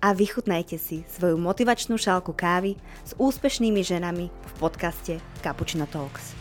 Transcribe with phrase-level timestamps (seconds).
[0.00, 6.32] a vychutnajte si svoju motivačnú šálku kávy s úspešnými ženami v podcaste Cappuccino Talks.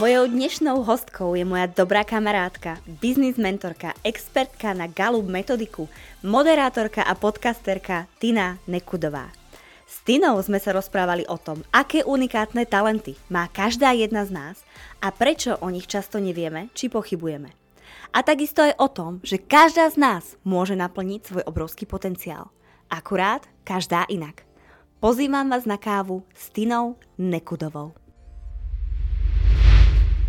[0.00, 5.92] Mojou dnešnou hostkou je moja dobrá kamarátka, biznis mentorka, expertka na Gallup metodiku,
[6.24, 9.39] moderátorka a podcasterka Tina Nekudová.
[9.90, 14.56] S Tinou sme sa rozprávali o tom, aké unikátne talenty má každá jedna z nás
[15.02, 17.50] a prečo o nich často nevieme či pochybujeme.
[18.14, 22.54] A takisto aj o tom, že každá z nás môže naplniť svoj obrovský potenciál.
[22.86, 24.46] Akurát každá inak.
[25.02, 27.99] Pozývam vás na kávu s Tinou Nekudovou.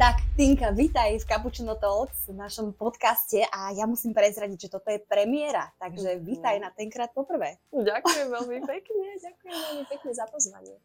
[0.01, 4.89] Tak, Tinka, vítaj v Cappuccino Talks, v našom podcaste a ja musím prezradiť, že toto
[4.89, 6.25] je premiéra, takže mm-hmm.
[6.25, 7.61] vítaj na tenkrát poprvé.
[7.69, 10.81] Ďakujem veľmi pekne, ďakujem veľmi pekne za pozvanie.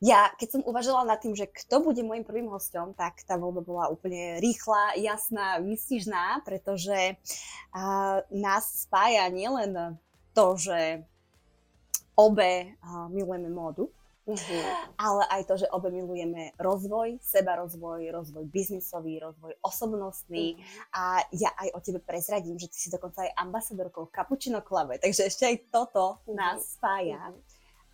[0.00, 3.60] Ja, keď som uvažovala nad tým, že kto bude môjim prvým hostom, tak tá voľba
[3.60, 10.00] bola úplne rýchla, jasná, výstižná, pretože uh, nás spája nielen
[10.32, 11.04] to, že
[12.16, 13.92] obe uh, milujeme módu,
[14.28, 14.64] Uh-huh.
[15.00, 20.92] Ale aj to, že obe milujeme rozvoj, seba rozvoj, rozvoj biznisový, rozvoj osobnostný uh-huh.
[20.92, 25.32] a ja aj o tebe prezradím, že ty si dokonca aj ambasadorkou Cappuccino Club, takže
[25.32, 26.36] ešte aj toto uh-huh.
[26.36, 27.32] nás spája.
[27.32, 27.40] Uh-huh.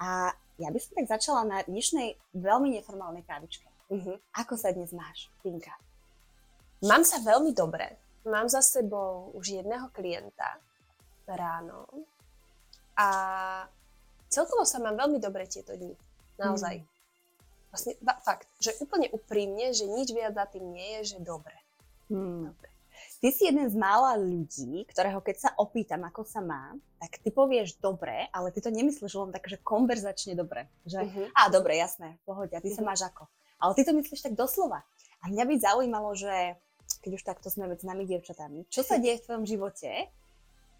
[0.02, 3.70] A ja by som tak začala na dnešnej veľmi neformálnej kávičke.
[3.94, 4.18] Uh-huh.
[4.34, 5.78] Ako sa dnes máš, Pinka?
[6.82, 7.94] Mám sa veľmi dobre.
[8.26, 10.58] Mám za sebou už jedného klienta
[11.30, 11.86] ráno
[12.96, 13.08] a
[14.28, 15.94] celkovo sa mám veľmi dobre tieto dni.
[16.38, 16.82] Naozaj.
[16.82, 16.88] Mm.
[17.74, 21.54] Vlastne fakt, že úplne úprimne, že nič viac za tým nie je, že dobre.
[22.06, 22.54] Mm.
[22.54, 22.68] dobre.
[23.24, 27.32] Ty si jeden z mála ľudí, ktorého keď sa opýtam, ako sa má, tak ty
[27.32, 30.68] povieš dobre, ale ty to nemyslíš len tak, že konverzačne dobre.
[30.84, 31.26] Že, uh-huh.
[31.32, 32.78] a dobre, jasné, pohodia, ty uh-huh.
[32.78, 32.88] sa mhm.
[32.88, 33.24] máš ako.
[33.60, 34.84] Ale ty to myslíš tak doslova.
[35.24, 36.60] A mňa by zaujímalo, že
[37.00, 39.90] keď už takto sme s nami dievčatami, čo sa deje v tvojom živote,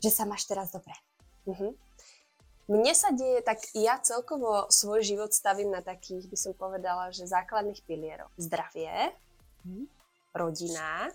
[0.05, 0.93] že sa máš teraz dobre?
[1.49, 1.73] Uh-huh.
[2.65, 7.29] Mne sa deje, tak ja celkovo svoj život stavím na takých, by som povedala, že
[7.29, 8.33] základných pilieroch.
[8.41, 9.13] Zdravie,
[9.69, 9.85] hm.
[10.33, 11.13] rodina,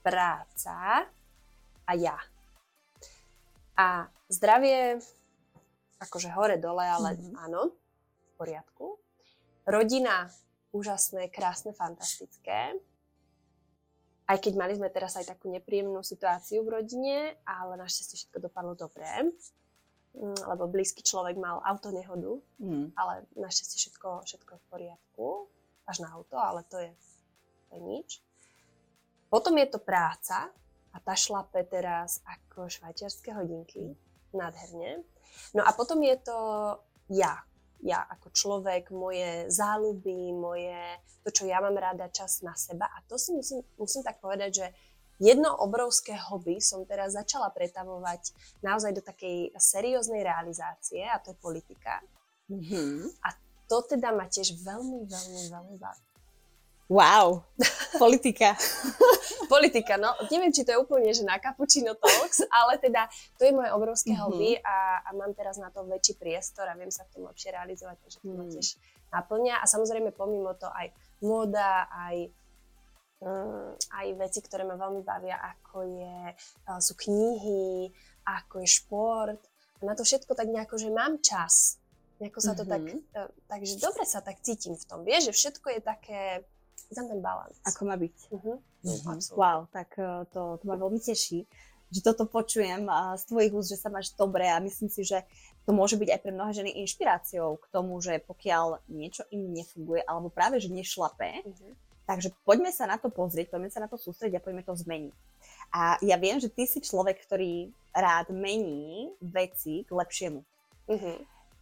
[0.00, 1.04] práca
[1.84, 2.16] a ja.
[3.76, 5.00] A zdravie,
[6.00, 7.36] akože hore-dole, ale mm-hmm.
[7.48, 8.96] áno, v poriadku.
[9.68, 10.28] Rodina,
[10.72, 12.76] úžasné, krásne, fantastické.
[14.24, 18.78] Aj keď mali sme teraz aj takú nepríjemnú situáciu v rodine, ale našťastie všetko dopadlo
[18.78, 19.04] dobre.
[20.10, 22.98] Mm, lebo blízky človek mal auto nehodu, mm.
[22.98, 25.26] ale našťastie všetko, všetko v poriadku,
[25.86, 26.90] až na auto, ale to je,
[27.70, 28.08] to je nič.
[29.30, 30.50] Potom je to práca
[30.90, 33.94] a tá šlape teraz ako švajčiarske hodinky,
[34.34, 35.06] nádherne.
[35.54, 36.38] No a potom je to
[37.14, 37.46] ja,
[37.78, 40.78] ja ako človek, moje záľuby, moje,
[41.22, 42.90] to, čo ja mám rada, čas na seba.
[42.90, 44.66] A to si musím, musím tak povedať, že
[45.20, 48.32] jedno obrovské hobby som teraz začala pretavovať
[48.64, 52.00] naozaj do takej serióznej realizácie a to je politika.
[52.48, 53.20] Mm-hmm.
[53.22, 53.28] A
[53.70, 56.04] to teda ma tiež veľmi, veľmi, veľmi baví.
[56.90, 57.46] Wow,
[58.02, 58.58] politika.
[59.52, 63.06] politika, no neviem, či to je úplne, že na Cappuccino Talks, ale teda
[63.38, 64.26] to je moje obrovské mm-hmm.
[64.26, 67.54] hobby a, a mám teraz na to väčší priestor a viem sa v tom lepšie
[67.54, 68.52] realizovať, takže to ma mhm.
[68.58, 68.68] tiež
[69.14, 69.54] naplňa.
[69.62, 70.90] A samozrejme pomimo to aj
[71.22, 72.26] móda, aj
[73.20, 77.92] um, aj veci, ktoré ma veľmi bavia, ako je, uh, sú knihy,
[78.24, 79.40] ako je šport.
[79.80, 81.80] A na to všetko tak nejako, že mám čas.
[82.20, 83.00] Nejako sa to mm-hmm.
[83.16, 85.04] tak, uh, takže dobre sa tak cítim v tom.
[85.04, 86.20] Vieš, že všetko je také,
[86.92, 87.56] tam ten balans.
[87.64, 88.16] Ako má byť.
[88.32, 88.56] Uh-huh.
[88.60, 89.18] Uh-huh.
[89.36, 89.92] Wow, tak
[90.32, 91.44] to, to ma veľmi teší,
[91.92, 92.88] že toto počujem
[93.20, 95.20] z tvojich úst, že sa máš dobre a myslím si, že
[95.68, 100.00] to môže byť aj pre mnohé ženy inšpiráciou k tomu, že pokiaľ niečo im nefunguje
[100.08, 103.94] alebo práve, že nešlape, uh-huh Takže poďme sa na to pozrieť, poďme sa na to
[103.94, 105.14] sústrediť a poďme to zmeniť.
[105.70, 110.42] A ja viem, že ty si človek, ktorý rád mení veci k lepšiemu.
[110.90, 111.16] Uh-huh.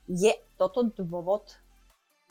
[0.08, 1.52] Je toto dôvod,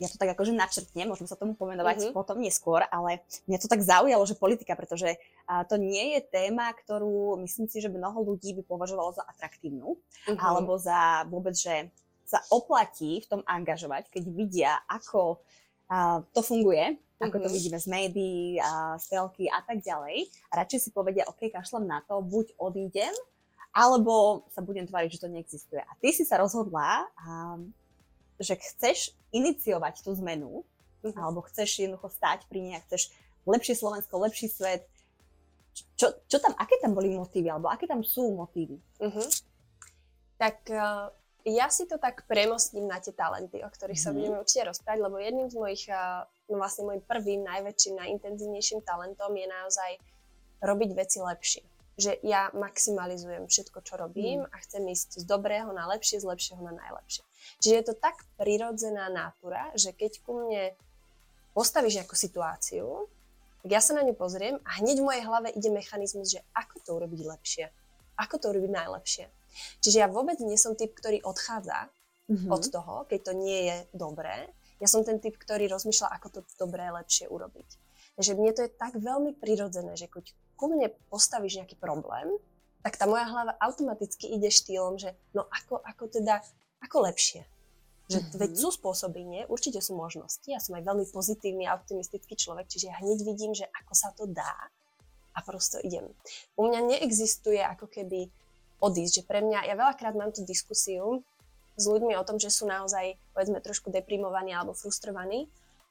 [0.02, 2.14] ja to tak akože načrtnem, môžeme sa tomu pomenovať uh-huh.
[2.18, 5.14] potom neskôr, ale mňa to tak zaujalo, že politika, pretože
[5.46, 9.94] a, to nie je téma, ktorú myslím si, že mnoho ľudí by považovalo za atraktívnu,
[9.94, 10.38] uh-huh.
[10.42, 11.86] alebo za vôbec, že
[12.26, 15.38] sa oplatí v tom angažovať, keď vidia, ako
[15.86, 20.30] a, to funguje ako to vidíme z médií, a z telky a tak ďalej.
[20.54, 23.10] Radšej si povedia, OK, kašlem na to, buď odídem,
[23.74, 25.82] alebo sa budem tváriť, že to neexistuje.
[25.82, 27.58] A ty si sa rozhodla, a,
[28.38, 30.62] že chceš iniciovať tú zmenu,
[31.02, 31.18] uh-huh.
[31.18, 33.10] alebo chceš jednoducho stať pri nej, chceš
[33.44, 34.86] lepšie Slovensko, lepší svet.
[35.94, 38.78] Čo, čo tam, aké tam boli motívy, alebo aké tam sú motívy?
[38.98, 39.28] Uh-huh.
[40.38, 41.10] Tak uh,
[41.46, 44.10] ja si to tak premostím na tie talenty, o ktorých uh-huh.
[44.10, 44.16] sa mhm.
[44.18, 49.32] budeme určite rozprávať, lebo jedným z mojich, uh, no vlastne môjim prvým, najväčším, najintenzívnejším talentom
[49.36, 49.90] je naozaj
[50.64, 51.62] robiť veci lepšie
[51.98, 54.54] že ja maximalizujem všetko, čo robím mm.
[54.54, 57.26] a chcem ísť z dobrého na lepšie, z lepšieho na najlepšie.
[57.58, 60.78] Čiže je to tak prirodzená nátura, že keď ku mne
[61.58, 63.10] postavíš nejakú situáciu,
[63.66, 66.76] tak ja sa na ňu pozriem a hneď v mojej hlave ide mechanizmus, že ako
[66.86, 67.66] to urobiť lepšie,
[68.14, 69.26] ako to urobiť najlepšie.
[69.82, 71.90] Čiže ja vôbec nie som typ, ktorý odchádza
[72.30, 72.46] mm-hmm.
[72.46, 74.46] od toho, keď to nie je dobré.
[74.78, 77.68] Ja som ten typ, ktorý rozmýšľa, ako to dobré, lepšie urobiť.
[78.18, 82.34] Takže mne to je tak veľmi prirodzené, že keď ku mne postavíš nejaký problém,
[82.82, 86.42] tak tá moja hlava automaticky ide štýlom, že no ako, ako teda,
[86.82, 87.46] ako lepšie.
[88.08, 88.38] Že mm-hmm.
[88.40, 89.42] veď sú spôsoby, nie?
[89.46, 90.46] Určite sú možnosti.
[90.48, 94.10] Ja som aj veľmi pozitívny a optimistický človek, čiže ja hneď vidím, že ako sa
[94.16, 94.54] to dá
[95.34, 96.10] a prosto idem.
[96.58, 98.32] U mňa neexistuje ako keby
[98.82, 101.22] odísť, že pre mňa, ja veľakrát mám tú diskusiu
[101.78, 105.46] s ľuďmi o tom, že sú naozaj, povedzme, trošku deprimovaní alebo frustrovaní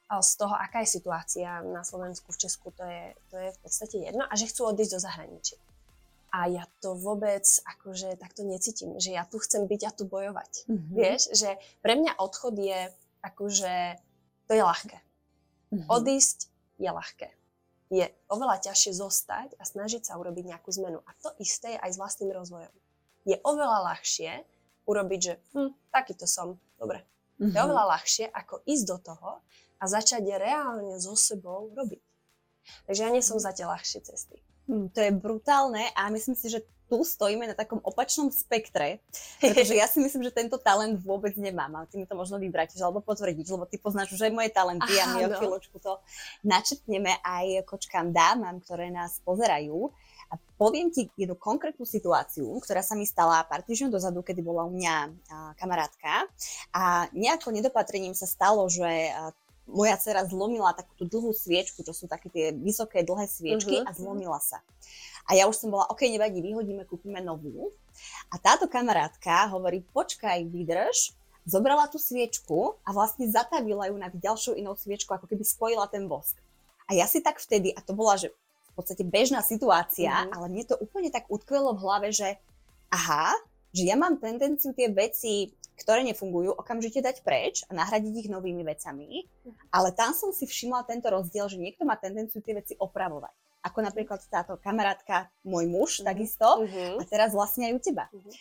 [0.07, 3.95] z toho, aká je situácia na Slovensku, v Česku, to je, to je v podstate
[4.07, 5.59] jedno a že chcú odísť do zahraničia.
[6.31, 10.67] A ja to vôbec akože takto necítim, že ja tu chcem byť a tu bojovať.
[10.67, 10.95] Mm-hmm.
[10.95, 11.49] Vieš, že
[11.79, 12.91] pre mňa odchod je
[13.23, 13.75] akože,
[14.47, 14.97] to je ľahké.
[14.99, 15.87] Mm-hmm.
[15.87, 16.39] Odísť
[16.79, 17.29] je ľahké.
[17.87, 20.99] Je oveľa ťažšie zostať a snažiť sa urobiť nejakú zmenu.
[21.07, 22.75] A to isté je aj s vlastným rozvojom.
[23.23, 24.43] Je oveľa ľahšie
[24.87, 27.03] urobiť, že hm, takýto som, dobre.
[27.37, 27.53] Mm-hmm.
[27.53, 29.31] Je oveľa ľahšie, ako ísť do toho
[29.77, 32.01] a začať reálne so sebou robiť.
[32.89, 34.41] Takže ja nie som za tie ľahšie cesty.
[34.67, 39.03] Hmm, to je brutálne a myslím si, že tu stojíme na takom opačnom spektre,
[39.43, 42.79] pretože ja si myslím, že tento talent vôbec nemám, ale ty mi to možno vyvrátiš
[42.79, 45.37] alebo potvrdíš, lebo ty poznáš už aj moje talenty Aha, a my o no.
[45.39, 45.99] chvíľočku to
[46.47, 49.91] načrtneme aj kočkám dámam, ktoré nás pozerajú.
[50.27, 54.67] A poviem ti jednu konkrétnu situáciu, ktorá sa mi stala pár týždňov dozadu, kedy bola
[54.67, 54.95] u mňa
[55.55, 56.27] kamarátka
[56.75, 59.15] a nejako nedopatrením sa stalo, že
[59.67, 63.87] moja dcera zlomila takú tú dlhú sviečku, čo sú také tie vysoké dlhé sviečky uh-huh.
[63.87, 64.63] a zlomila sa.
[65.27, 67.75] A ja už som bola, ok, nevadí, vyhodíme, kúpime novú.
[68.31, 71.11] A táto kamarátka hovorí, počkaj, vydrž,
[71.43, 76.07] zobrala tú sviečku a vlastne zatavila ju na ďalšiu inou sviečku, ako keby spojila ten
[76.07, 76.39] vosk.
[76.87, 78.31] A ja si tak vtedy, a to bola, že
[78.77, 80.33] podstate bežná situácia, uh-huh.
[80.37, 82.37] ale mne to úplne tak utkvelo v hlave, že
[82.93, 83.33] aha,
[83.73, 88.65] že ja mám tendenciu tie veci ktoré nefungujú, okamžite dať preč a nahradiť ich novými
[88.65, 89.29] vecami.
[89.69, 93.61] Ale tam som si všimla tento rozdiel, že niekto má tendenciu tie veci opravovať.
[93.61, 96.07] Ako napríklad táto kamarátka, môj muž, mm-hmm.
[96.09, 96.97] takisto, mm-hmm.
[96.97, 98.05] a teraz vlastne aj u teba.
[98.09, 98.33] Mm-hmm.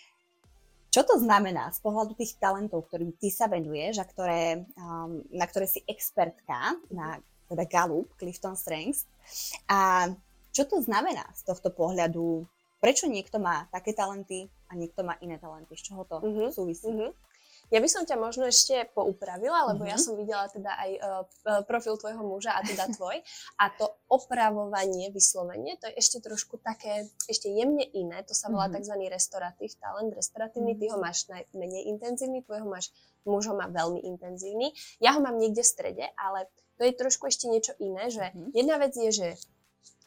[0.97, 5.45] Čo to znamená z pohľadu tých talentov, ktorým ty sa venuješ a ktoré, um, na
[5.45, 7.21] ktoré si expertka, na
[7.53, 9.05] teda Gallup, Clifton Strengths.
[9.69, 10.09] A
[10.57, 12.49] čo to znamená z tohto pohľadu
[12.81, 16.49] prečo niekto má také talenty a niekto má iné talenty, z čoho to uh-huh.
[16.53, 16.87] súvisí.
[16.87, 17.13] Uh-huh.
[17.67, 19.91] Ja by som ťa možno ešte poupravila, lebo uh-huh.
[19.91, 20.05] ja mhm.
[20.07, 21.23] som videla teda aj uh,
[21.67, 23.19] profil tvojho muža a teda tvoj.
[23.59, 28.23] A to opravovanie, vyslovenie, to je ešte trošku také, ešte jemne iné.
[28.31, 28.79] To sa volá uh-huh.
[28.79, 28.95] tzv.
[29.11, 30.79] restoratív talent, restoratívny.
[30.79, 30.87] Uh-huh.
[30.87, 32.95] Ty ho máš najmenej intenzívny, tvojho máš,
[33.27, 34.71] muž ho má veľmi intenzívny.
[35.03, 36.47] Ja ho mám niekde v strede, ale
[36.79, 38.55] to je trošku ešte niečo iné, že uh-huh.
[38.55, 39.29] jedna vec je, že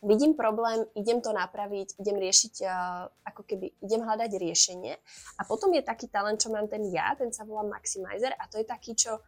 [0.01, 4.93] vidím problém, idem to napraviť, idem riešiť, uh, ako keby, idem hľadať riešenie.
[5.39, 8.59] A potom je taký talent, čo mám ten ja, ten sa volá maximizer a to
[8.59, 9.19] je taký, čo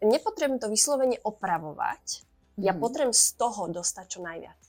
[0.00, 2.24] nepotrebujem to vyslovene opravovať,
[2.56, 2.64] mm.
[2.64, 2.80] ja mhm.
[2.80, 4.60] potrebujem z toho dostať čo najviac.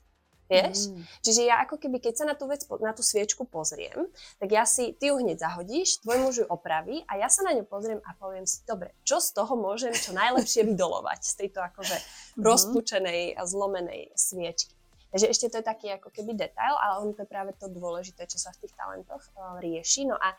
[0.45, 0.93] Vieš?
[0.93, 1.01] Mm.
[1.25, 4.05] Čiže ja ako keby, keď sa na tú vec, na tú sviečku pozriem,
[4.37, 7.57] tak ja si, ty ju hneď zahodíš, tvoj muž ju opraví a ja sa na
[7.57, 11.65] ňu pozriem a poviem si, dobre, čo z toho môžem čo najlepšie vydolovať z tejto
[11.65, 12.45] akože mm.
[12.45, 14.74] rozpučenej a zlomenej sviečky.
[15.15, 18.27] Takže ešte to je taký ako keby detail, ale on to je práve to dôležité,
[18.27, 20.11] čo sa v tých talentoch uh, rieši.
[20.11, 20.35] No a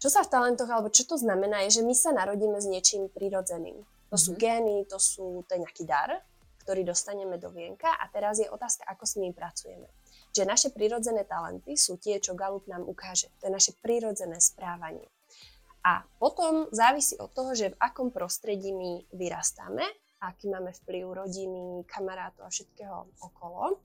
[0.00, 3.12] čo sa v talentoch, alebo čo to znamená, je, že my sa narodíme s niečím
[3.12, 3.84] prirodzeným.
[4.08, 4.40] To sú mm-hmm.
[4.40, 6.16] gény, to, sú, to je nejaký dar,
[6.64, 9.84] ktorý dostaneme do vienka a teraz je otázka, ako s ním pracujeme.
[10.32, 13.28] Že naše prirodzené talenty sú tie, čo Galup nám ukáže.
[13.44, 15.04] To je naše prirodzené správanie.
[15.84, 19.84] A potom závisí od toho, že v akom prostredí my vyrastáme
[20.30, 23.80] aký máme vplyv rodiny, kamarátov a všetkého okolo.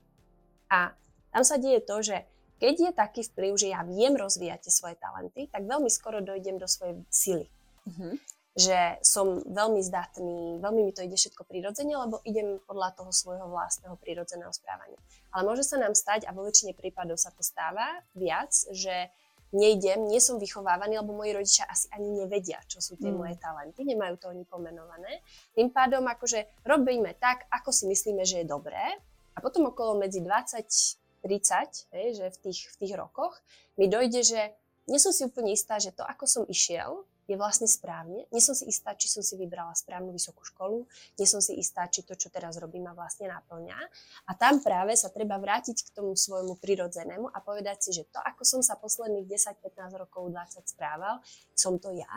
[0.70, 0.94] A
[1.34, 2.24] tam sa deje to, že
[2.60, 6.60] keď je taký vplyv, že ja viem rozvíjať tie svoje talenty, tak veľmi skoro dojdem
[6.60, 7.48] do svojej sily.
[7.80, 8.12] Uh-huh.
[8.52, 13.48] že som veľmi zdatný, veľmi mi to ide všetko prirodzene, lebo idem podľa toho svojho
[13.48, 15.00] vlastného prirodzeného správania.
[15.32, 19.08] Ale môže sa nám stať, a vo väčšine prípadov sa to stáva viac, že
[19.50, 23.18] nejdem, nie som vychovávaný, lebo moji rodičia asi ani nevedia, čo sú tie mm.
[23.18, 25.22] moje talenty, nemajú to oni pomenované.
[25.54, 28.98] Tým pádom akože robíme tak, ako si myslíme, že je dobré
[29.34, 33.42] a potom okolo medzi 20, 30, hej, že v tých, v tých rokoch
[33.76, 34.40] mi dojde, že
[34.88, 38.26] nie som si úplne istá, že to, ako som išiel, je vlastne správne.
[38.34, 40.82] Nie som si istá, či som si vybrala správnu vysokú školu,
[41.14, 43.78] nie som si istá, či to, čo teraz robím, ma vlastne naplňa.
[44.26, 48.18] A tam práve sa treba vrátiť k tomu svojmu prirodzenému a povedať si, že to,
[48.18, 51.22] ako som sa posledných 10, 15 rokov, 20 správal,
[51.54, 52.10] som to ja.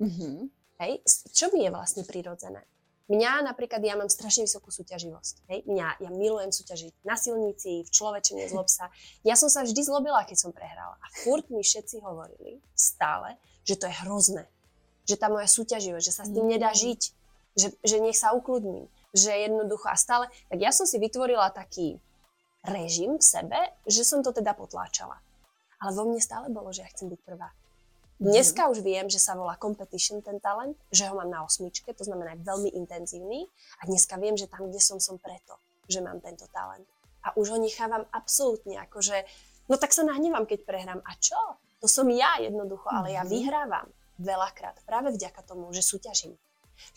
[0.00, 0.48] Mm-hmm.
[0.80, 0.92] Hej,
[1.32, 2.64] čo mi je vlastne prirodzené?
[3.06, 5.46] Mňa napríklad, ja mám strašne vysokú súťaživosť.
[5.46, 5.58] Hej?
[5.70, 8.90] Mňa, ja milujem súťažiť na silnici, v človečene, zlob sa.
[9.22, 10.98] Ja som sa vždy zlobila, keď som prehrala.
[10.98, 14.46] A furt mi všetci hovorili, stále, že to je hrozné.
[15.10, 16.78] Že tá moja súťaživosť, že sa s tým nedá mm.
[16.78, 17.00] žiť.
[17.56, 18.86] Že, že nech sa ukludním.
[19.10, 20.30] Že jednoducho a stále.
[20.48, 21.98] Tak ja som si vytvorila taký
[22.62, 25.18] režim v sebe, že som to teda potláčala.
[25.82, 27.50] Ale vo mne stále bolo, že ja chcem byť prvá.
[28.16, 28.70] Dneska mm.
[28.72, 32.32] už viem, že sa volá competition ten talent, že ho mám na osmičke, to znamená
[32.40, 33.44] veľmi intenzívny.
[33.84, 36.88] A dneska viem, že tam, kde som, som preto, že mám tento talent.
[37.20, 39.20] A už ho nechávam absolútne, akože,
[39.68, 41.00] no tak sa nahnevam, keď prehrám.
[41.04, 41.36] A čo?
[41.86, 43.30] To som ja jednoducho, ale ja mhm.
[43.30, 43.86] vyhrávam
[44.18, 46.34] veľakrát práve vďaka tomu, že súťažím.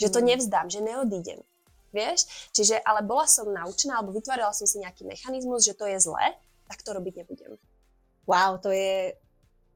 [0.01, 0.27] Že to mhm.
[0.34, 1.46] nevzdám, že neodídem.
[1.93, 2.50] Vieš?
[2.53, 6.38] Čiže, ale bola som naučená, alebo vytvorila som si nejaký mechanizmus, že to je zlé,
[6.69, 7.58] tak to robiť nebudem.
[8.29, 9.17] Wow, to je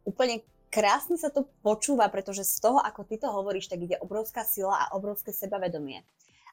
[0.06, 4.42] úplne krásne sa to počúva, pretože z toho, ako ty to hovoríš, tak ide obrovská
[4.42, 6.02] sila a obrovské sebavedomie.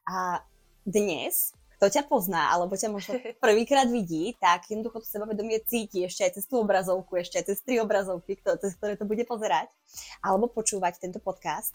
[0.05, 0.45] A
[0.85, 6.29] dnes kto ťa pozná, alebo ťa možno prvýkrát vidí, tak jednoducho to sebavedomie cíti ešte
[6.29, 9.73] aj cez tú obrazovku, ešte aj cez tri obrazovky, cez ktoré to bude pozerať,
[10.21, 11.73] alebo počúvať tento podcast.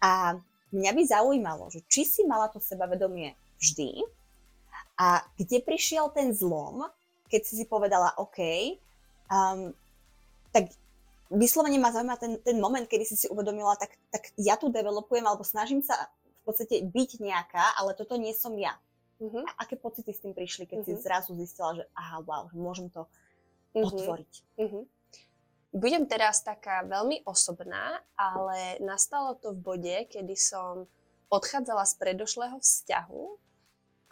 [0.00, 0.40] A
[0.72, 4.00] mňa by zaujímalo, že či si mala to sebavedomie vždy
[4.96, 6.88] a kde prišiel ten zlom,
[7.28, 8.40] keď si si povedala, OK,
[9.28, 9.68] um,
[10.48, 10.72] tak
[11.28, 15.28] vyslovene ma zaujíma ten, ten moment, kedy si si uvedomila, tak, tak ja tu developujem
[15.28, 16.08] alebo snažím sa
[16.40, 18.80] v podstate byť nejaká, ale toto nie som ja.
[19.22, 19.46] Uh-huh.
[19.46, 20.88] A aké pocity s tým prišli, keď uh-huh.
[20.90, 21.02] si mhm.
[21.06, 23.86] zrazu zistila, že aha, wow, že môžem to uh-huh.
[23.86, 24.32] otvoriť?
[24.58, 24.84] Uh-huh.
[25.72, 30.90] Budem teraz taká veľmi osobná, ale nastalo to v bode, kedy som
[31.32, 33.22] odchádzala z predošlého vzťahu,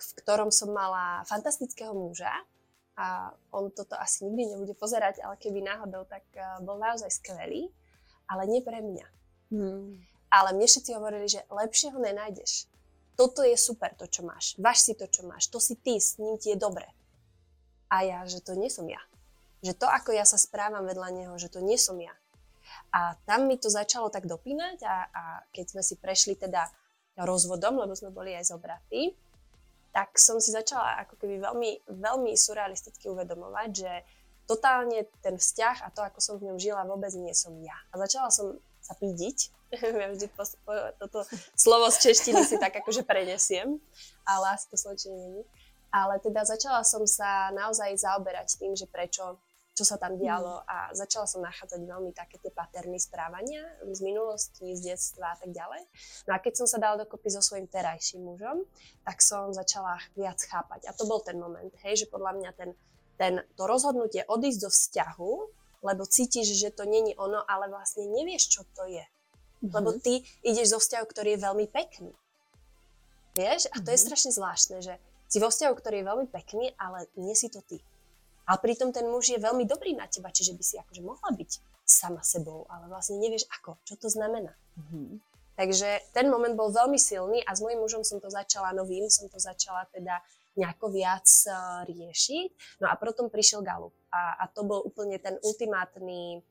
[0.00, 2.32] v ktorom som mala fantastického muža
[2.96, 7.68] a on toto asi nikdy nebude pozerať, ale keby náhodou, tak eh, bol naozaj skvelý,
[8.24, 9.06] ale nie pre mňa.
[9.52, 10.00] Hmm.
[10.30, 12.70] Ale mne všetci hovorili, že lepšieho nenájdeš
[13.20, 14.56] toto je super to, čo máš.
[14.56, 15.52] Váž si to, čo máš.
[15.52, 16.88] To si ty, s ním ti je dobre.
[17.92, 19.04] A ja, že to nie som ja.
[19.60, 22.16] Že to, ako ja sa správam vedľa neho, že to nie som ja.
[22.96, 25.22] A tam mi to začalo tak dopínať a, a
[25.52, 26.64] keď sme si prešli teda
[27.20, 29.12] rozvodom, lebo sme boli aj zobratí,
[29.92, 33.92] tak som si začala ako keby veľmi, veľmi surrealisticky uvedomovať, že
[34.48, 37.76] totálne ten vzťah a to, ako som v ňom žila, vôbec nie som ja.
[37.92, 39.59] A začala som sa pídiť
[40.02, 41.22] ja vždy po, po, toto
[41.54, 43.78] slovo z češtiny si tak akože prenesiem,
[44.26, 45.42] ale asi to sločenie není.
[45.90, 49.42] Ale teda začala som sa naozaj zaoberať tým, že prečo,
[49.74, 50.66] čo sa tam dialo mm.
[50.70, 55.50] a začala som nachádzať veľmi také tie paterny správania z minulosti, z detstva a tak
[55.50, 55.82] ďalej.
[56.30, 58.62] No a keď som sa dala dokopy so svojím terajším mužom,
[59.02, 60.86] tak som začala viac chápať.
[60.86, 62.70] A to bol ten moment, hej, že podľa mňa ten,
[63.18, 65.32] ten, to rozhodnutie odísť do vzťahu,
[65.80, 69.02] lebo cítiš, že to není ono, ale vlastne nevieš, čo to je.
[69.60, 69.76] Mm-hmm.
[69.76, 72.12] Lebo ty ideš zo vzťahu, ktorý je veľmi pekný.
[73.36, 73.68] Vieš?
[73.70, 73.92] A to mm-hmm.
[73.92, 74.04] je mhm.
[74.08, 74.94] strašne zvláštne, že
[75.30, 77.78] si vo vzťahu, ktorý je veľmi pekný, ale nie si to ty.
[78.50, 81.50] A pritom ten muž je veľmi dobrý na teba, čiže by si akože mohla byť
[81.86, 84.50] sama sebou, ale vlastne nevieš ako, čo to znamená.
[84.74, 85.22] Mm-hmm.
[85.54, 89.28] Takže ten moment bol veľmi silný a s mojím mužom som to začala novým, som
[89.28, 90.18] to začala teda
[90.56, 92.80] nejako viac uh, riešiť.
[92.82, 93.94] No a potom prišiel Galup.
[94.10, 96.42] A, a to bol úplne ten ultimátny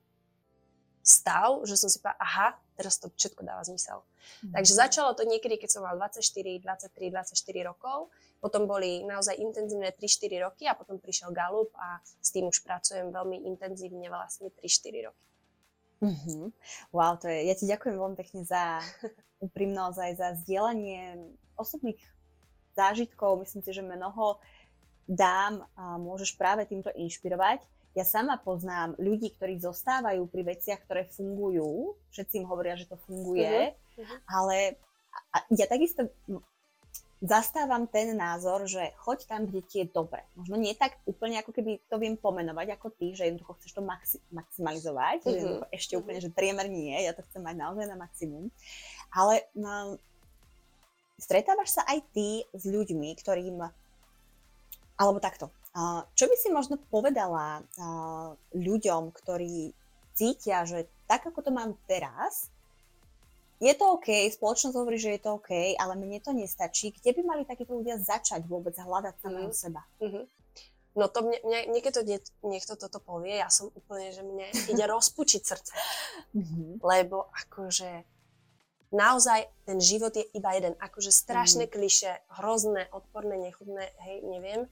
[1.03, 2.49] stav, že som si povedala, aha,
[2.79, 4.00] teraz to všetko dáva zmysel.
[4.39, 4.55] Mm.
[4.55, 7.36] Takže začalo to niekedy, keď som mal 24, 23, 24
[7.67, 8.07] rokov,
[8.39, 13.12] potom boli naozaj intenzívne 3-4 roky a potom prišiel Galup a s tým už pracujem
[13.12, 15.25] veľmi intenzívne vlastne 3-4 roky.
[16.00, 16.55] Mm-hmm.
[16.95, 18.79] Wow, to je, ja ti ďakujem veľmi pekne za
[19.43, 21.19] úprimnosť aj za zdieľanie
[21.59, 22.00] osobných
[22.79, 23.43] zážitkov.
[23.43, 24.39] Myslím si, že mnoho
[25.09, 27.59] dám a môžeš práve týmto inšpirovať.
[27.98, 31.98] Ja sama poznám ľudí, ktorí zostávajú pri veciach, ktoré fungujú.
[32.13, 34.17] Všetci im hovoria, že to funguje, uh-huh.
[34.29, 34.77] ale
[35.53, 36.08] ja takisto
[37.19, 40.24] zastávam ten názor, že choď tam, kde ti je dobre.
[40.39, 43.84] Možno nie tak úplne, ako keby to viem pomenovať ako ty, že jednoducho chceš to
[43.84, 45.36] maxi- maximalizovať, mm-hmm.
[45.36, 46.00] že ešte mm-hmm.
[46.00, 48.48] úplne, že priemer nie, ja to chcem mať naozaj na maximum.
[49.12, 50.00] Ale no,
[51.19, 53.60] stretávaš sa aj ty s ľuďmi, ktorým,
[54.96, 55.51] alebo takto,
[56.17, 57.61] čo by si možno povedala
[58.55, 59.71] ľuďom, ktorí
[60.17, 62.51] cítia, že tak ako to mám teraz,
[63.59, 66.95] je to OK, spoločnosť hovorí, že je to OK, ale mne to nestačí.
[66.95, 69.57] Kde by mali takíto ľudia začať vôbec hľadať samého mm.
[69.57, 69.83] seba?
[69.99, 70.25] Mm-hmm.
[70.95, 74.47] No to mne, mne, niekedy to nie, niekto toto povie, ja som úplne, že mne
[74.47, 75.75] ide rozpučiť srdce.
[76.39, 76.79] Mm-hmm.
[76.79, 78.07] Lebo akože
[78.95, 80.79] naozaj ten život je iba jeden.
[80.79, 81.71] Akože strašné mm.
[81.75, 84.71] kliše, hrozné, odporné, nechutné, hej, neviem.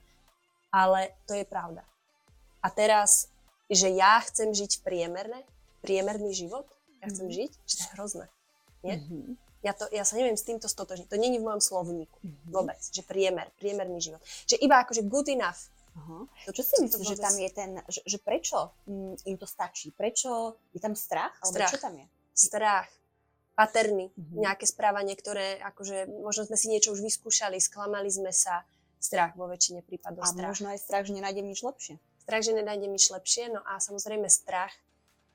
[0.68, 1.82] Ale to je pravda.
[2.60, 3.32] A teraz,
[3.70, 5.46] že ja chcem žiť priemerné,
[5.80, 7.34] priemerný život, ja chcem mm.
[7.34, 8.26] žiť, že to je hrozné.
[8.82, 8.96] Nie?
[8.98, 9.26] Mm-hmm.
[9.58, 11.10] Ja, to, ja sa neviem s týmto stotožniť.
[11.10, 12.18] To není v mojom slovníku.
[12.22, 12.50] Mm-hmm.
[12.54, 12.78] Vôbec.
[12.78, 14.22] Že priemer, priemerný život.
[14.46, 15.70] Že iba akože good enough.
[15.98, 16.30] Uh-huh.
[16.46, 19.90] To, čo si myslíš, že tam je ten, že, že prečo mm, im to stačí?
[19.90, 21.34] Prečo je tam strach?
[21.42, 21.72] Alebo strach.
[21.74, 22.06] čo tam je?
[22.30, 22.86] Strach.
[23.58, 24.06] Paterny.
[24.14, 24.46] Uh-huh.
[24.46, 28.62] Nejaké správanie, ktoré akože možno sme si niečo už vyskúšali, sklamali sme sa.
[28.98, 30.26] Strach vo väčšine prípadov.
[30.26, 30.50] A strach.
[30.50, 31.96] možno aj strach, že nenájdem nič lepšie.
[32.22, 33.50] Strach, že nenájdem nič lepšie.
[33.54, 34.74] No a samozrejme strach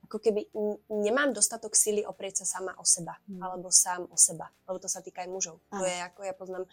[0.03, 0.45] ako keby
[0.91, 3.39] nemám dostatok sily oprieť sa sama o seba, hmm.
[3.39, 5.57] alebo sám o seba, lebo to sa týka aj mužov.
[5.71, 5.79] Aha.
[5.79, 6.63] To je ako ja poznám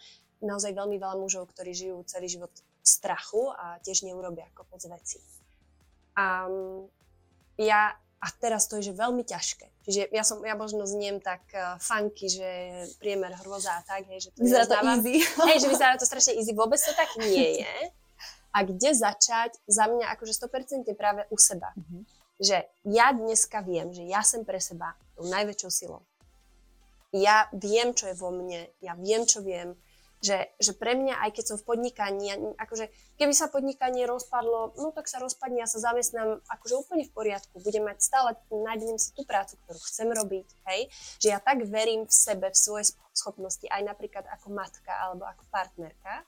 [0.43, 5.17] naozaj veľmi veľa mužov, ktorí žijú celý život v strachu a tiež neurobia kopec veci.
[6.17, 6.45] A
[7.57, 9.65] ja, a teraz to je že veľmi ťažké.
[9.81, 12.47] Čiže ja som, ja možno zniem tak uh, funky, že
[13.01, 15.25] priemer hrôza a tak, hej, že to vyzerá to easy.
[15.49, 16.53] Hej, že vyzerá to strašne easy.
[16.53, 17.75] Vôbec to tak nie je.
[18.53, 19.57] A kde začať?
[19.65, 21.73] Za mňa akože 100% práve u seba.
[21.73, 26.01] Mm-hmm že ja dneska viem, že ja som pre seba tou najväčšou silou.
[27.13, 29.77] Ja viem, čo je vo mne, ja viem, čo viem,
[30.21, 32.87] že, že pre mňa, aj keď som v podnikaní, akože
[33.17, 37.57] keby sa podnikanie rozpadlo, no tak sa rozpadne, ja sa zamestnám akože úplne v poriadku,
[37.57, 40.81] budem mať stále, nájdem si tú prácu, ktorú chcem robiť, hej,
[41.17, 45.43] že ja tak verím v sebe, v svoje schopnosti, aj napríklad ako matka alebo ako
[45.49, 46.23] partnerka,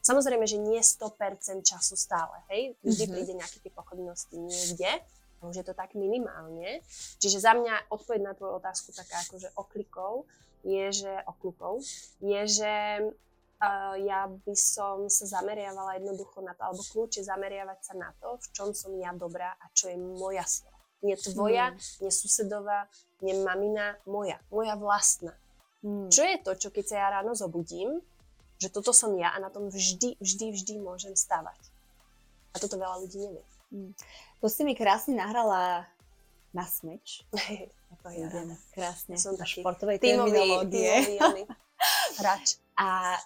[0.00, 3.12] Samozrejme, že nie 100% času stále, hej, vždy mm-hmm.
[3.12, 4.88] príde nejaké tie pochodnosti niekde,
[5.44, 6.84] už je to tak minimálne.
[7.20, 10.28] Čiže za mňa odpoveď na tvoju otázku taká akože oklikov
[10.64, 11.80] je, že oklukov,
[12.20, 12.72] je, že
[13.60, 18.40] uh, ja by som sa zameriavala jednoducho na to, alebo kľúče zameriavať sa na to,
[18.40, 20.74] v čom som ja dobrá a čo je moja sila.
[21.00, 22.04] Nie tvoja, mm.
[22.04, 22.84] nie susedová,
[23.24, 24.36] nie mamina, moja.
[24.52, 25.32] Moja vlastná.
[25.80, 26.12] Mm.
[26.12, 28.04] Čo je to, čo keď sa ja ráno zobudím,
[28.60, 31.56] že toto som ja a na tom vždy, vždy, vždy môžem stavať.
[32.52, 33.44] A toto veľa ľudí nevie.
[33.72, 33.92] Mm.
[34.44, 35.88] To si mi krásne nahrala
[36.52, 37.24] na smeč.
[38.04, 38.26] to je.
[38.76, 39.16] Krásne.
[39.16, 41.16] Som taký športovej terminológie.
[42.20, 42.60] Hráč.
[42.76, 43.16] A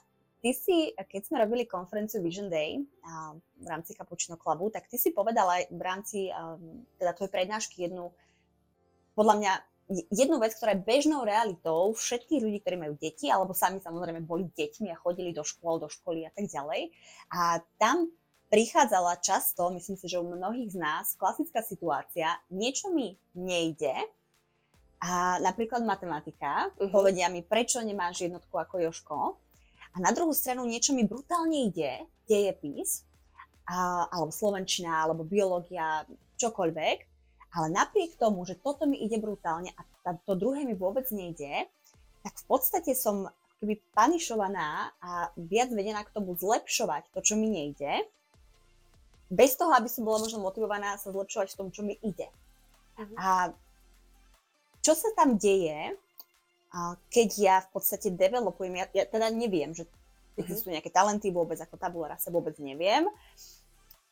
[0.44, 5.00] ty si, keď sme robili konferenciu Vision Day a v rámci Cappuccino Clubu, tak ty
[5.00, 6.28] si povedala v rámci
[7.00, 8.12] teda tvojej prednášky jednu,
[9.16, 9.52] podľa mňa
[10.12, 14.52] jednu vec, ktorá je bežnou realitou všetkých ľudí, ktorí majú deti, alebo sami samozrejme boli
[14.52, 16.92] deťmi a chodili do škôl, do školy a tak ďalej.
[17.32, 18.12] A tam
[18.52, 23.96] prichádzala často, myslím si, že u mnohých z nás, klasická situácia, niečo mi nejde,
[25.04, 26.88] a napríklad matematika, uh-huh.
[26.88, 29.16] povedia mi, prečo nemáš jednotku ako Joško.
[29.94, 33.06] A na druhú stranu niečo mi brutálne ide, dejepis,
[33.70, 36.02] a, alebo slovenčina, alebo biológia,
[36.36, 36.98] čokoľvek.
[37.54, 41.70] Ale napriek tomu, že toto mi ide brutálne a to druhé mi vôbec nejde,
[42.26, 43.30] tak v podstate som
[43.62, 48.04] keby panišovaná a viac vedená k tomu zlepšovať to, čo mi nejde,
[49.32, 52.28] bez toho, aby som bola možno motivovaná sa zlepšovať v tom, čo mi ide.
[52.98, 53.16] Uh-huh.
[53.16, 53.28] A
[54.84, 55.96] čo sa tam deje,
[57.10, 60.42] keď ja v podstate developujem, ja, ja teda neviem, že mhm.
[60.42, 63.06] existujú nejaké talenty vôbec, ako tabula rasa vôbec neviem.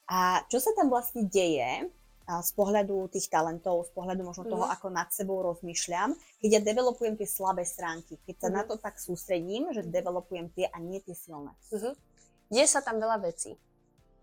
[0.06, 1.88] A čo sa tam vlastne deje
[2.28, 4.76] z pohľadu tých talentov, z pohľadu možno toho, uh-huh.
[4.78, 8.58] ako nad sebou rozmýšľam, keď ja developujem tie slabé stránky, keď sa uh-huh.
[8.58, 11.50] na to tak sústredím, že developujem tie a nie tie silné.
[11.74, 11.94] Uh-huh.
[12.46, 13.58] Deje sa tam veľa vecí.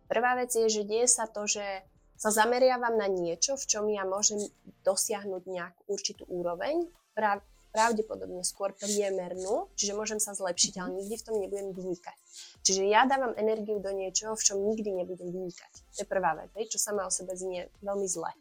[0.08, 1.84] Prvá vec je, že deje sa to, že
[2.20, 4.42] sa zameriavam na niečo, v čom ja môžem
[4.84, 11.26] dosiahnuť nejakú určitú úroveň, prav, pravdepodobne skôr priemernú, čiže môžem sa zlepšiť, ale nikdy v
[11.26, 12.18] tom nebudem vynikať.
[12.66, 15.74] Čiže ja dávam energiu do niečoho, v čom nikdy nebudem vynikať.
[15.96, 18.32] To je prvá vec, hej, čo sama o sebe znie veľmi zle.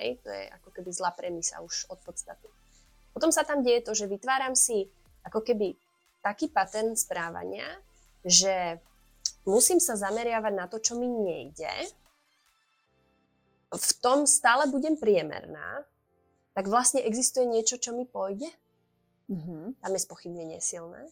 [0.00, 2.48] Hej, to je ako keby zlá premisa už od podstaty.
[3.12, 4.88] Potom sa tam deje to, že vytváram si
[5.26, 5.76] ako keby
[6.24, 7.66] taký pattern správania,
[8.24, 8.80] že
[9.44, 11.68] musím sa zameriavať na to, čo mi nejde,
[13.70, 15.86] v tom stále budem priemerná,
[16.58, 18.50] tak vlastne existuje niečo, čo mi pôjde.
[19.30, 19.78] Mm-hmm.
[19.78, 21.06] Tam je spochybnenie silné.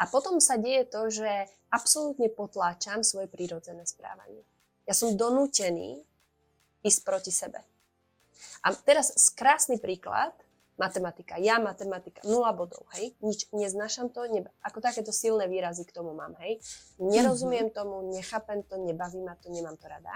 [0.00, 1.28] A potom sa deje to, že
[1.70, 4.42] absolútne potláčam svoje prírodzené správanie.
[4.88, 6.02] Ja som donútený
[6.82, 7.62] ísť proti sebe.
[8.64, 10.32] A teraz krásny príklad,
[10.74, 11.38] matematika.
[11.38, 13.14] Ja matematika, nula bodov, hej.
[13.22, 16.58] Nič, neznášam to, neba, ako takéto silné výrazy k tomu mám, hej.
[16.98, 17.78] Nerozumiem mm-hmm.
[17.78, 20.10] tomu, nechápem to, nebaví ma to, nemám to rada.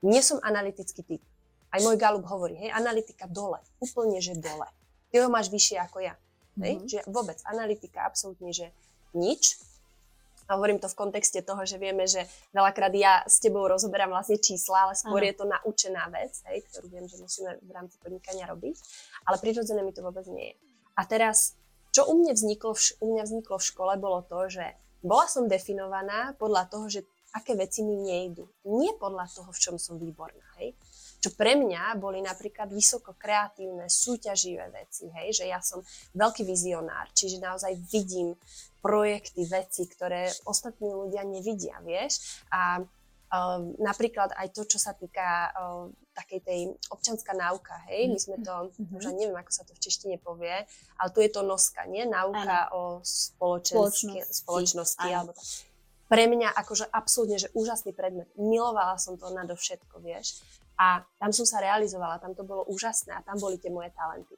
[0.00, 1.22] Nie som analytický typ.
[1.68, 4.64] Aj môj Galup hovorí, hej, analytika dole, úplne, že dole.
[5.12, 6.16] Ty ho máš vyššie ako ja.
[6.56, 6.88] Mm-hmm.
[6.88, 8.72] Že vôbec analytika absolútne, že
[9.12, 9.60] nič.
[10.46, 12.22] A hovorím to v kontexte toho, že vieme, že
[12.54, 15.26] veľakrát ja s tebou rozoberám vlastne čísla, ale skôr ano.
[15.26, 18.78] je to naučená vec, hej, ktorú viem, že musíme v rámci podnikania robiť.
[19.26, 20.56] Ale prirodzené mi to vôbec nie je.
[20.94, 21.58] A teraz,
[21.90, 24.64] čo u mňa vzniklo v, u mňa vzniklo v škole, bolo to, že
[25.02, 27.00] bola som definovaná podľa toho, že
[27.34, 28.46] aké veci mi nejdu.
[28.70, 30.46] Nie podľa toho, v čom som výborná.
[30.62, 30.78] Hej?
[31.26, 35.82] Čo pre mňa boli napríklad vysoko kreatívne, súťaživé veci, hej, že ja som
[36.14, 38.38] veľký vizionár, čiže naozaj vidím
[38.78, 42.38] projekty, veci, ktoré ostatní ľudia nevidia, vieš.
[42.54, 46.60] A uh, napríklad aj to, čo sa týka uh, takej tej
[46.94, 48.94] občanská náuka, hej, my sme to, mm-hmm.
[48.94, 50.62] už neviem, ako sa to v češtine povie,
[50.94, 52.06] ale tu je to noska, nie?
[52.06, 52.78] Náuka ano.
[52.78, 55.42] o spoločenské, spoločnosti, spoločnosti alebo tak.
[56.06, 58.30] Pre mňa akože absolútne, že úžasný predmet.
[58.38, 60.38] Milovala som to nadovšetko, vieš.
[60.76, 64.36] A tam som sa realizovala, tam to bolo úžasné a tam boli tie moje talenty.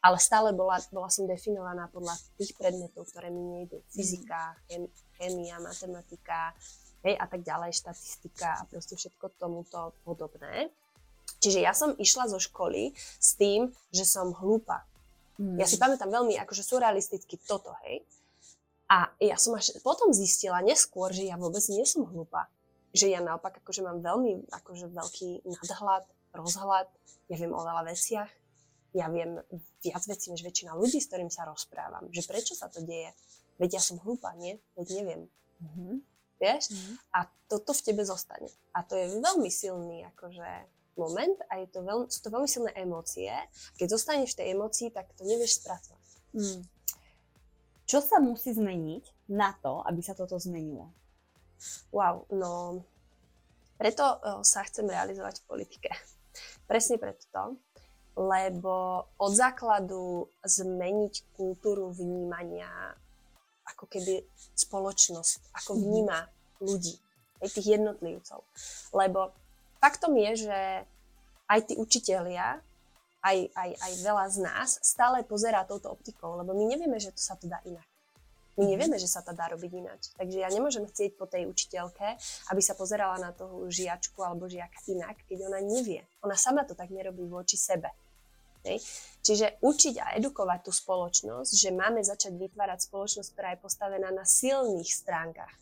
[0.00, 3.84] Ale stále bola, bola som definovaná podľa tých predmetov, ktoré mi nejdu.
[3.92, 6.56] Fyzika, chem, chémia, matematika,
[7.04, 10.72] hej, a tak ďalej, štatistika a proste všetko tomuto podobné.
[11.42, 14.86] Čiže ja som išla zo školy s tým, že som hlúpa.
[15.36, 15.58] Mm.
[15.60, 18.06] Ja si pamätám veľmi akože surrealisticky toto, hej.
[18.90, 22.50] A ja som až potom zistila neskôr, že ja vôbec nie som hlúpa
[22.90, 26.88] že ja naopak akože mám veľmi akože veľký nadhľad, rozhľad,
[27.30, 28.30] ja viem o veľa veciach,
[28.90, 29.38] ja viem
[29.86, 32.10] viac vecí než väčšina ľudí, s ktorým sa rozprávam.
[32.10, 33.14] Že prečo sa to deje?
[33.62, 34.58] Veď ja som hlúpa, nie?
[34.74, 35.22] Veď neviem.
[35.62, 35.94] Mm-hmm.
[36.40, 36.62] Vieš?
[36.72, 36.94] Mm-hmm.
[37.14, 38.50] A toto v tebe zostane.
[38.74, 40.48] A to je veľmi silný akože
[40.98, 43.30] moment a je to veľmi, sú to veľmi silné emócie.
[43.78, 46.08] Keď zostaneš v tej emócii, tak to nevieš spracovať.
[46.34, 46.60] Mm.
[47.86, 50.90] Čo sa musí zmeniť na to, aby sa toto zmenilo?
[51.92, 52.82] Wow, no
[53.80, 55.90] preto uh, sa chcem realizovať v politike.
[56.70, 57.44] Presne preto to,
[58.20, 62.68] lebo od základu zmeniť kultúru vnímania
[63.72, 64.20] ako keby
[64.52, 65.80] spoločnosť, ako mhm.
[65.80, 66.18] vníma
[66.60, 66.94] ľudí,
[67.40, 68.44] aj tých jednotlivcov.
[68.92, 69.32] Lebo
[69.80, 70.58] faktom je, že
[71.48, 72.60] aj tí učitelia,
[73.20, 77.20] aj, aj, aj veľa z nás stále pozerá touto optikou, lebo my nevieme, že to
[77.20, 77.89] sa to dá inak.
[78.60, 80.12] My nevieme, že sa to dá robiť ináč.
[80.20, 82.20] Takže ja nemôžem chcieť po tej učiteľke,
[82.52, 86.04] aby sa pozerala na toho žiačku alebo žiaka inak, keď ona nevie.
[86.20, 87.88] Ona sama to tak nerobí voči sebe.
[88.68, 88.84] Hej.
[89.24, 94.28] Čiže učiť a edukovať tú spoločnosť, že máme začať vytvárať spoločnosť, ktorá je postavená na
[94.28, 95.56] silných stránkach.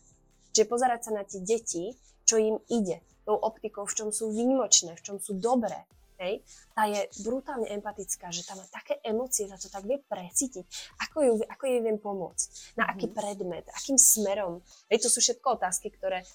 [0.51, 1.95] Čiže pozerať sa na tie deti,
[2.27, 5.87] čo im ide, tou optikou, v čom sú výnimočné, v čom sú dobré,
[6.19, 6.43] hej,
[6.75, 10.65] tá je brutálne empatická, že tam má také emócie, že to tak vie precítiť,
[11.09, 13.15] ako, ju, ako jej viem pomôcť, na aký mhm.
[13.15, 14.59] predmet, akým smerom.
[14.91, 16.27] Hej, to sú všetko otázky, ktoré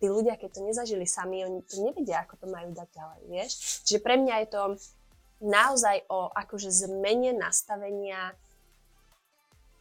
[0.00, 3.52] tí ľudia, keď to nezažili sami, oni to nevedia, ako to majú dať ďalej, vieš.
[3.84, 4.62] Čiže pre mňa je to
[5.44, 8.32] naozaj o akože zmene nastavenia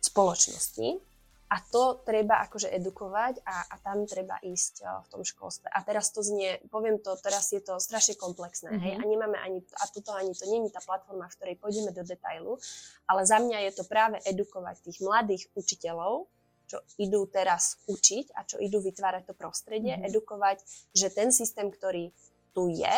[0.04, 1.00] spoločnosti,
[1.50, 5.66] a to treba akože edukovať a, a tam treba ísť v tom školstve.
[5.74, 8.86] A teraz to znie, poviem to, teraz je to strašne komplexné, mm-hmm.
[8.86, 9.02] hej, mhm.
[9.02, 12.62] a nemáme ani, a tuto ani to není tá platforma, v ktorej pôjdeme do detailu,
[13.10, 16.30] ale za mňa je to práve edukovať tých mladých učiteľov,
[16.70, 20.10] čo idú teraz učiť a čo idú vytvárať to prostredie, mm-hmm.
[20.14, 20.62] edukovať,
[20.94, 22.14] že ten systém, ktorý
[22.54, 22.96] tu je,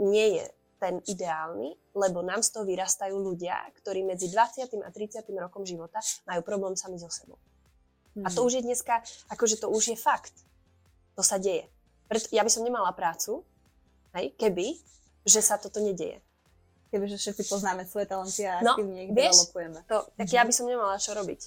[0.00, 0.44] nie je
[0.80, 4.72] ten ideálny, lebo nám z toho vyrastajú ľudia, ktorí medzi 20.
[4.80, 5.20] a 30.
[5.36, 7.36] rokom života majú problém sami so sebou.
[8.14, 8.24] Mm.
[8.26, 8.46] A to mhm.
[8.46, 8.94] už je dneska,
[9.30, 10.34] akože to už je fakt.
[11.18, 11.66] To sa deje.
[12.06, 13.42] Preto ja by som nemala prácu,
[14.14, 14.78] hej, keby,
[15.26, 16.22] že sa toto nedeje.
[16.94, 19.80] Keby, že všetci poznáme svoje talenty a no, aktívne ich vieš, developujeme.
[19.90, 20.34] To, tak mm.
[20.34, 21.40] ja by som nemala čo robiť.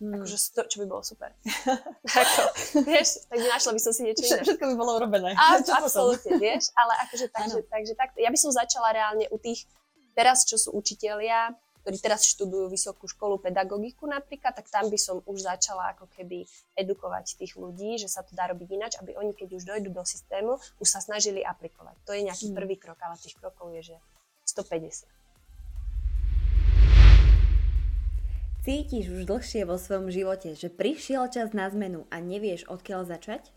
[0.00, 0.16] Mm.
[0.16, 1.30] Akože, to, čo by bolo super.
[2.24, 2.42] Ako,
[2.88, 4.40] vieš, tak našla by som si niečo iné.
[4.42, 5.36] Všetko by bolo urobené.
[5.36, 9.68] A, absolútne, vieš, ale akože takže, takže tak, ja by som začala reálne u tých,
[10.16, 11.52] teraz čo sú učitelia,
[11.84, 16.48] ktorí teraz študujú vysokú školu pedagogiku napríklad, tak tam by som už začala ako keby
[16.72, 20.00] edukovať tých ľudí, že sa to dá robiť ináč, aby oni keď už dojdú do
[20.00, 22.00] systému, už sa snažili aplikovať.
[22.08, 22.56] To je nejaký hmm.
[22.56, 23.96] prvý krok, ale tých krokov je, že
[24.48, 25.04] 150.
[28.64, 33.52] Cítiš už dlhšie vo svojom živote, že prišiel čas na zmenu a nevieš odkiaľ začať?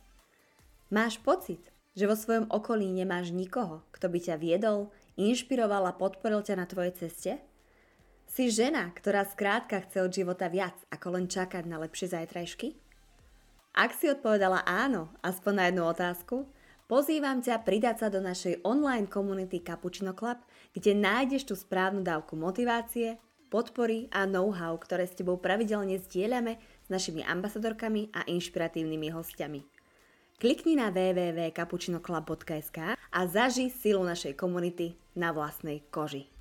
[0.91, 1.63] Máš pocit,
[1.95, 6.67] že vo svojom okolí nemáš nikoho, kto by ťa viedol, inšpiroval a podporil ťa na
[6.67, 7.39] tvojej ceste?
[8.37, 12.77] Si žena, ktorá skrátka chce od života viac, ako len čakať na lepšie zajtrajšky?
[13.73, 16.45] Ak si odpovedala áno, aspoň na jednu otázku,
[16.85, 20.37] pozývam ťa pridať sa do našej online komunity Cappuccino Club,
[20.69, 23.17] kde nájdeš tú správnu dávku motivácie,
[23.49, 29.65] podpory a know-how, ktoré s tebou pravidelne zdieľame s našimi ambasadorkami a inšpiratívnymi hostiami.
[30.37, 36.36] Klikni na www.cappuccinoclub.sk a zaži silu našej komunity na vlastnej koži.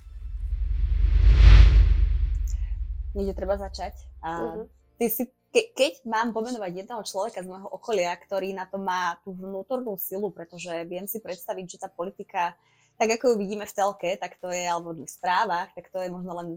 [3.17, 3.97] Niekde treba začať.
[4.21, 4.63] A uh-huh.
[5.01, 9.17] ty si, ke, keď mám pomenovať jedného človeka z môjho okolia, ktorý na to má
[9.25, 12.53] tú vnútornú silu, pretože viem si predstaviť, že tá politika,
[13.01, 16.13] tak ako ju vidíme v telke, tak to je, alebo v správach, tak to je
[16.13, 16.49] možno len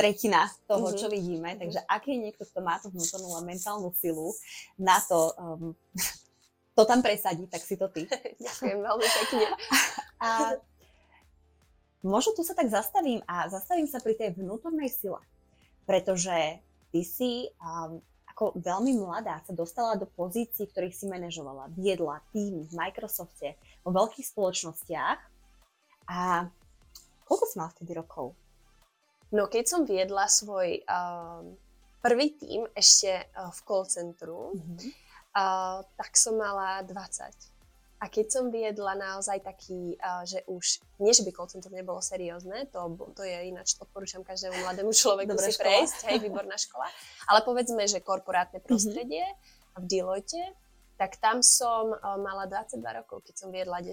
[0.00, 0.96] tretina toho, uh-huh.
[0.96, 1.52] čo vidíme.
[1.52, 1.60] Uh-huh.
[1.68, 4.32] Takže ak je niekto, kto má tú vnútornú a mentálnu silu
[4.80, 5.76] na to um,
[6.80, 8.08] to tam presadí, tak si to ty.
[8.46, 9.46] Ďakujem veľmi pekne.
[10.24, 10.56] A
[12.00, 15.20] možno tu sa tak zastavím a zastavím sa pri tej vnútornej sile,
[15.84, 22.24] pretože ty si um, ako veľmi mladá sa dostala do pozícií, ktorých si manažovala, viedla
[22.32, 25.18] tým v Microsofte, vo veľkých spoločnostiach.
[26.10, 26.48] A
[27.28, 28.34] koľko si mala vtedy rokov?
[29.30, 31.54] No keď som viedla svoj um,
[32.02, 37.59] prvý tým ešte uh, v call centru, mm-hmm uh, tak som mala 20.
[38.00, 42.00] A keď som viedla naozaj taký, uh, že už, nie že by call center nebolo
[42.00, 45.64] seriózne, to, to je ináč, odporúčam každému mladému človeku si škola.
[45.68, 46.88] prejsť, hej, výborná škola,
[47.28, 48.64] ale povedzme, že korporátne mhm.
[48.64, 49.80] prostredie mm-hmm.
[49.80, 50.44] v Deloitte,
[50.96, 53.92] tak tam som uh, mala 22 rokov, keď som viedla 10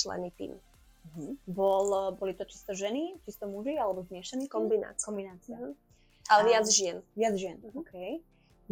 [0.00, 0.56] členy tým.
[1.02, 1.30] Mm-hmm.
[1.52, 5.04] Bol, boli to čisto ženy, čisto muži, alebo zmiešaný Kombinácia.
[5.04, 5.60] Kombinácia.
[5.60, 6.30] Mm-hmm.
[6.32, 7.04] Ale viac žien.
[7.12, 7.76] Viac žien, mm-hmm.
[7.76, 7.92] OK.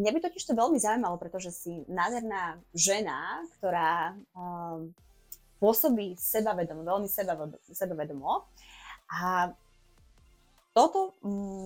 [0.00, 4.88] Mňa by totiž to veľmi zaujímalo, pretože si nádherná žena, ktorá um,
[5.60, 7.08] pôsobí sebavedomo, veľmi
[7.68, 8.48] sebavedomo.
[9.12, 9.52] A
[10.72, 11.12] toto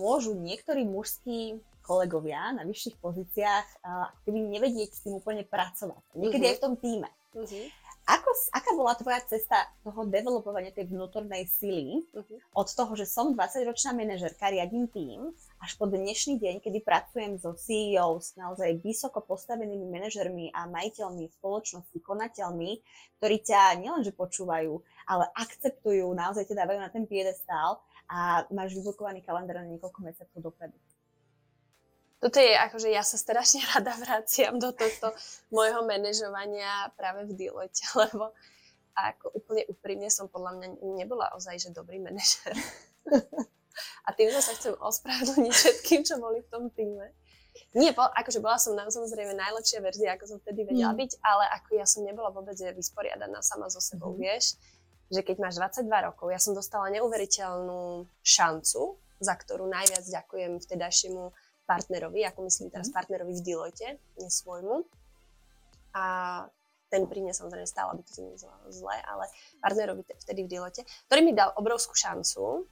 [0.01, 6.03] môžu niektorí mužskí kolegovia na vyšších pozíciách uh, keby nevedieť s tým úplne pracovať.
[6.17, 6.51] Niekedy uh-huh.
[6.51, 7.09] aj v tom týme.
[7.37, 7.65] Uh-huh.
[8.05, 12.37] Ako, aká bola tvoja cesta toho developovania tej vnútornej sily uh-huh.
[12.57, 15.31] od toho, že som 20-ročná manažerka, riadím tým,
[15.65, 21.25] až po dnešný deň, kedy pracujem so CEO, s naozaj vysoko postavenými manažermi a majiteľmi
[21.41, 22.85] spoločnosti, konateľmi,
[23.17, 24.77] ktorí ťa nielenže počúvajú,
[25.09, 30.53] ale akceptujú, naozaj ťa dávajú na ten piedestál a máš vyblokovaný kalendár na niekoľko mesiacov
[30.53, 30.77] dopredu
[32.15, 35.13] toto je akože ja sa strašne rada vraciam do tohto
[35.53, 38.33] môjho manažovania práve v Deloitte, lebo
[38.97, 42.55] ako úplne úprimne som podľa mňa nebola ozaj, že dobrý manažer.
[44.05, 47.11] A týmto sa chcem ospravedlniť všetkým, čo boli v tom týme.
[47.71, 50.99] Nie, po, akože bola som na, samozrejme najlepšia verzia, ako som vtedy vedela mm.
[50.99, 54.19] byť, ale ako ja som nebola vôbec vysporiadaná sama so sebou, mm.
[54.19, 54.59] vieš,
[55.07, 61.31] že keď máš 22 rokov, ja som dostala neuveriteľnú šancu, za ktorú najviac ďakujem vtedajšiemu
[61.65, 62.95] partnerovi, ako myslím teraz mhm.
[62.95, 63.89] partnerovi v Deloitte,
[64.21, 64.85] nie svojmu.
[65.95, 66.05] A
[66.91, 69.25] ten pri mne samozrejme stál, aby to neznalo zle, ale
[69.63, 72.69] partnerovi vtedy v Deloitte, ktorý mi dal obrovskú šancu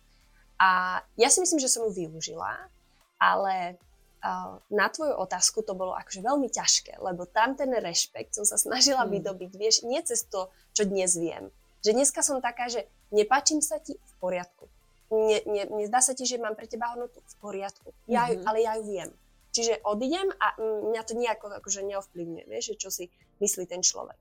[0.60, 2.70] a ja si myslím, že som ju využila,
[3.18, 3.78] ale
[4.22, 8.56] uh, na tvoju otázku to bolo akože veľmi ťažké, lebo tam ten rešpekt som sa
[8.60, 9.12] snažila hmm.
[9.20, 11.50] vydobiť, vieš, nie cez to, čo dnes viem.
[11.84, 14.72] Že dneska som taká, že nepáčim sa ti v poriadku
[15.13, 17.94] ne, ne, nezdá sa ti, že mám pre teba hodnotu v poriadku.
[18.10, 18.46] Ja, mm-hmm.
[18.50, 19.10] Ale ja ju viem.
[19.54, 24.18] Čiže odídem a mňa to nejako akože neovplyvňuje, vieš, čo si myslí ten človek.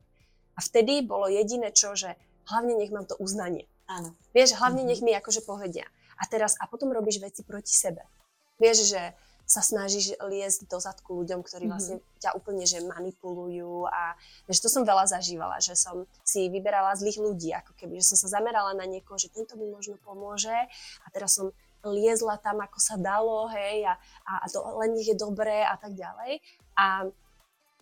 [0.53, 2.13] A vtedy bolo jediné čo, že
[2.53, 3.65] hlavne nech mám to uznanie.
[3.89, 4.13] Áno.
[4.37, 4.93] Vieš, hlavne mm-hmm.
[4.93, 5.89] nech mi akože povedia.
[6.21, 8.05] A teraz, a potom robíš veci proti sebe.
[8.61, 9.03] Vieš, že
[9.53, 11.73] sa snažíš liesť do zadku ľuďom, ktorí mm-hmm.
[11.75, 14.15] vlastne ťa úplne že manipulujú a
[14.49, 18.19] že to som veľa zažívala, že som si vyberala zlých ľudí, ako keby, že som
[18.19, 20.55] sa zamerala na niekoho, že tento mi možno pomôže
[21.03, 21.51] a teraz som
[21.83, 25.75] liezla tam, ako sa dalo, hej, a, a, a to len nech je dobré a
[25.75, 26.39] tak ďalej.
[26.79, 27.11] A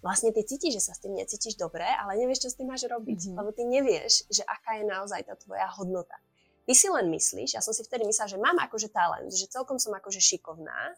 [0.01, 2.89] vlastne ty cítiš, že sa s tým necítiš dobre, ale nevieš, čo s tým máš
[2.89, 3.37] robiť, mm-hmm.
[3.37, 6.17] lebo ty nevieš, že aká je naozaj tá tvoja hodnota.
[6.71, 9.83] Ty si len myslíš, ja som si vtedy myslela, že mám akože talent, že celkom
[9.83, 10.95] som akože šikovná,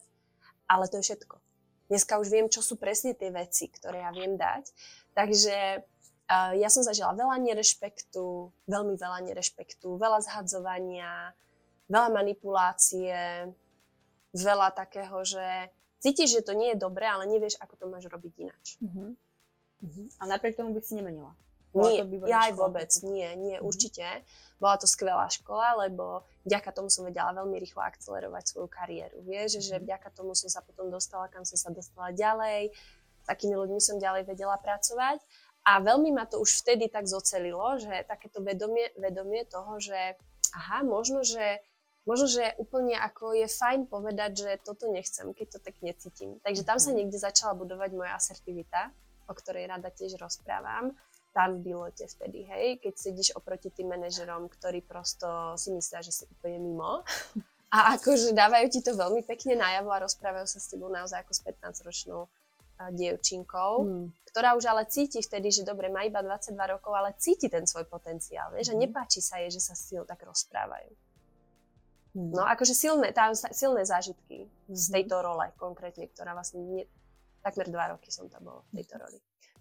[0.69, 1.41] ale to je všetko.
[1.89, 4.69] Dneska už viem, čo sú presne tie veci, ktoré ja viem dať.
[5.17, 11.33] Takže uh, ja som zažila veľa nerešpektu, veľmi veľa nerešpektu, veľa zhadzovania,
[11.89, 13.49] veľa manipulácie,
[14.37, 15.73] veľa takého, že
[16.05, 18.77] cítiš, že to nie je dobré, ale nevieš, ako to máš robiť ináč.
[18.77, 19.17] Uh-huh.
[19.89, 20.07] Uh-huh.
[20.21, 21.33] A napriek tomu by si nemenila.
[21.73, 23.65] Nie, ja aj vôbec, nie, nie, uh-huh.
[23.65, 24.05] určite.
[24.61, 29.25] Bola to skvelá škola, lebo vďaka tomu som vedela veľmi rýchlo akcelerovať svoju kariéru.
[29.27, 29.91] Vieš, že mhm.
[29.91, 32.71] vďaka tomu som sa potom dostala, kam som sa dostala ďalej,
[33.23, 35.19] s takými ľuďmi som ďalej vedela pracovať.
[35.63, 40.19] A veľmi ma to už vtedy tak zocelilo, že takéto vedomie, vedomie toho, že
[40.59, 41.63] aha, možno, že
[42.03, 46.43] možno, že úplne ako je fajn povedať, že toto nechcem, keď to tak necítim.
[46.43, 46.97] Takže tam sa mhm.
[47.03, 48.91] niekde začala budovať moja asertivita,
[49.31, 50.99] o ktorej rada tiež rozprávam.
[51.33, 56.25] Tam bilote vtedy, hej, keď sedíš oproti tým manažerom, ktorí prosto si myslia, že si
[56.29, 57.01] úplne mimo.
[57.73, 61.33] A akože dávajú ti to veľmi pekne najavo a rozprávajú sa s tebou naozaj ako
[61.33, 62.29] s 15-ročnou
[62.91, 64.07] dievčinkou, hmm.
[64.33, 67.87] ktorá už ale cíti vtedy, že dobre, má iba 22 rokov, ale cíti ten svoj
[67.87, 70.91] potenciál, vieš, a nepáči sa jej, že sa s tak rozprávajú.
[72.13, 72.33] Hmm.
[72.35, 74.75] No akože silné, tá, silné zážitky hmm.
[74.75, 76.85] z tejto role konkrétne, ktorá vlastne nie,
[77.41, 79.19] takmer dva roky som tam bola v tejto roli.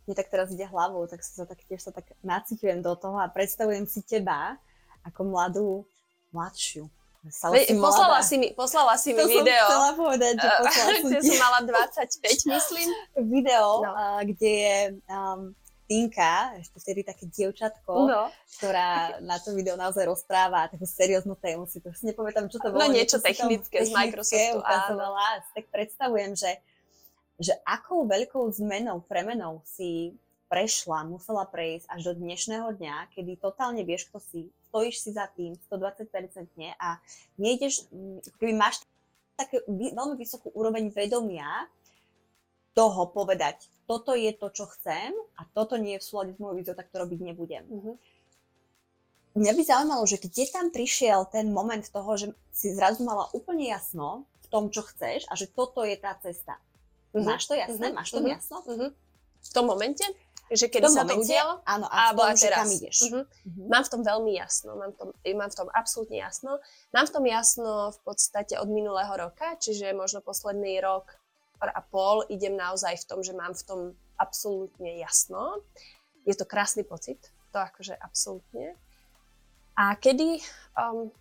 [0.09, 3.29] Mne tak teraz ide hlavou, tak sa tak tiež sa tak nacítujem do toho a
[3.29, 4.57] predstavujem si teba
[5.05, 5.69] ako mladú,
[6.33, 6.89] mladšiu,
[7.21, 9.45] Ve, si poslala, si mi, poslala si mi to video.
[9.45, 11.29] To som chcela povedať, že poslala som ti.
[11.29, 12.87] som mala 25, myslím.
[13.29, 13.91] Video, no.
[13.93, 15.53] uh, kde je um,
[15.85, 18.23] Tinka, ešte vtedy také dievčatko, no.
[18.57, 22.73] ktorá na to video naozaj rozpráva takú serióznu tému, si to už nepamätám, čo to
[22.73, 22.89] no, bolo.
[22.89, 25.45] No niečo technické z Microsoftu, ukazovala.
[25.53, 26.57] Tak predstavujem, že,
[27.41, 30.13] že akou veľkou zmenou, premenou si
[30.45, 35.25] prešla, musela prejsť až do dnešného dňa, kedy totálne vieš, kto si, stojíš si za
[35.33, 36.05] tým 120%
[36.77, 37.01] a
[37.41, 38.85] nejdeš, mm, keby máš
[39.33, 41.65] také veľmi vysokú úroveň vedomia
[42.77, 46.55] toho povedať, toto je to, čo chcem a toto nie je v súlade s mojou
[46.61, 47.63] víziou, tak to robiť nebudem.
[47.65, 47.95] Mm-hmm.
[49.31, 53.71] Mňa by zaujímalo, že kde tam prišiel ten moment toho, že si zrazu mala úplne
[53.71, 56.59] jasno v tom, čo chceš a že toto je tá cesta.
[57.11, 57.27] Mm-hmm.
[57.27, 57.85] Máš to jasné?
[57.87, 57.97] Mm-hmm.
[57.99, 58.35] Máš to mm-hmm.
[58.35, 58.57] jasno?
[58.63, 58.89] Mm-hmm.
[59.41, 60.05] V tom momente?
[60.51, 61.63] Že kedy sa to udialo?
[61.63, 63.07] Áno, a v tom, že kam ideš.
[63.07, 63.23] Uh-huh.
[63.23, 63.67] Uh-huh.
[63.71, 66.59] Mám v tom veľmi jasno, mám v tom, mám v tom absolútne jasno.
[66.91, 71.07] Mám v tom jasno v podstate od minulého roka, čiže možno posledný rok
[71.63, 73.79] a pol idem naozaj v tom, že mám v tom
[74.19, 75.63] absolútne jasno.
[76.27, 77.21] Je to krásny pocit,
[77.55, 78.75] to akože absolútne.
[79.77, 80.41] A kedy,
[80.75, 81.13] um,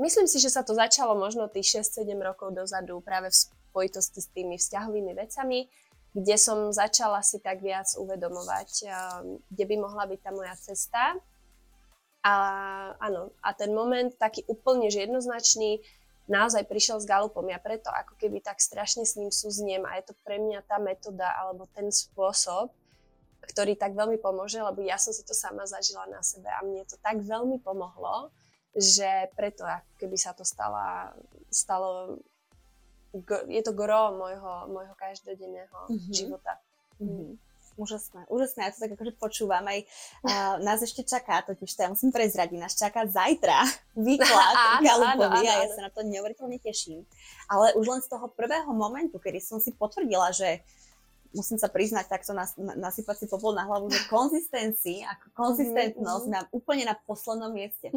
[0.00, 3.36] myslím si, že sa to začalo možno tých 6-7 rokov dozadu práve v
[3.68, 5.68] spojitosti s tými vzťahovými vecami,
[6.16, 8.92] kde som začala si tak viac uvedomovať, eh,
[9.52, 11.02] kde by mohla byť tá moja cesta.
[12.24, 12.34] A
[12.98, 15.84] áno, a ten moment taký úplne že jednoznačný
[16.28, 17.46] naozaj prišiel s Galupom.
[17.48, 20.76] Ja preto ako keby tak strašne s ním súzniem a je to pre mňa tá
[20.76, 22.68] metóda alebo ten spôsob,
[23.48, 26.84] ktorý tak veľmi pomôže, lebo ja som si to sama zažila na sebe a mne
[26.84, 28.28] to tak veľmi pomohlo,
[28.76, 31.16] že preto ako keby sa to stala,
[31.48, 32.20] stalo
[33.48, 36.12] je to gro môjho, môjho každodenného mm-hmm.
[36.12, 36.60] života.
[37.00, 37.40] Mm-hmm.
[37.78, 39.86] Úžasné, úžasné, ja to tak akože počúvam aj.
[40.26, 43.62] Uh, nás ešte čaká, totiž to ja musím prezradiť, nás čaká zajtra
[43.94, 47.06] výklad Galupovi a ja sa na to neuveriteľne teším.
[47.46, 50.66] Ale už len z toho prvého momentu, kedy som si potvrdila, že
[51.36, 56.44] musím sa priznať takto nas, nasypať si popol na hlavu, že konzistencii, ako konzistentnosť mm-hmm.
[56.48, 57.92] na úplne na poslednom mieste.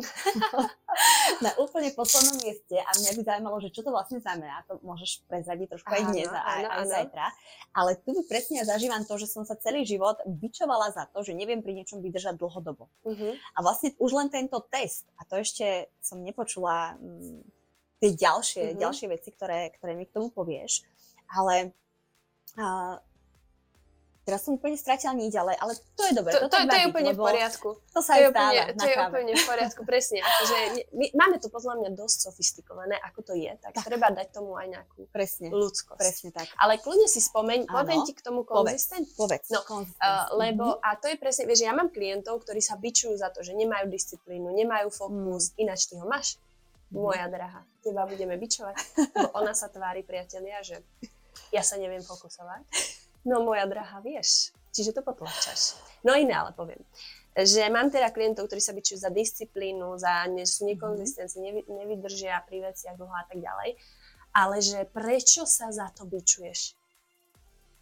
[1.45, 5.23] na úplne poslednom mieste a mňa by zaujímalo, že čo to vlastne znamená, to môžeš
[5.31, 7.25] prezradiť trošku aj dnes a aj, aj zajtra,
[7.71, 11.31] ale tu presne ja zažívam to, že som sa celý život bičovala za to, že
[11.31, 12.91] neviem pri niečom vydržať dlhodobo.
[13.07, 13.31] Mm-hmm.
[13.55, 17.41] A vlastne už len tento test, a to ešte som nepočula m, mm,
[18.03, 18.81] tie ďalšie, mm-hmm.
[18.81, 20.83] ďalšie veci, ktoré, ktoré mi k tomu povieš,
[21.31, 21.71] ale
[24.21, 26.29] Teraz som úplne stratila niť, ale, ale to je dobré.
[26.37, 27.73] To, to, to je úplne v poriadku.
[27.89, 30.21] To sa to je úplne, to je úplne v poriadku, presne.
[30.21, 30.57] Akože
[30.93, 33.89] my, máme to podľa mňa dosť sofistikované, ako to je, tak, tak.
[33.89, 35.97] treba dať tomu aj nejakú presne, ľudskosť.
[35.97, 36.53] Presne tak.
[36.61, 39.09] Ale kľudne si spomeň, poviem ti k tomu konzistent.
[39.17, 43.17] Povedz, no, uh, lebo, a to je presne, vieš, ja mám klientov, ktorí sa bičujú
[43.17, 45.65] za to, že nemajú disciplínu, nemajú fokus, mm.
[45.65, 46.37] ináč ty ho máš.
[46.93, 47.01] Mm.
[47.01, 48.75] Moja drahá, teba budeme bičovať,
[49.17, 50.77] lebo ona sa tvári, priatelia, že
[51.49, 55.77] ja sa neviem fokusovať No moja drahá, vieš, čiže to potlačaš.
[56.01, 56.81] No iné ale poviem.
[57.31, 61.43] Že mám teda klientov, ktorí sa byčujú za disciplínu, za ne, sú nekonzistenci, mhm.
[61.45, 63.77] nevy, nevydržia pri veciach dlho a tak ďalej.
[64.31, 66.75] Ale že prečo sa za to byčuješ?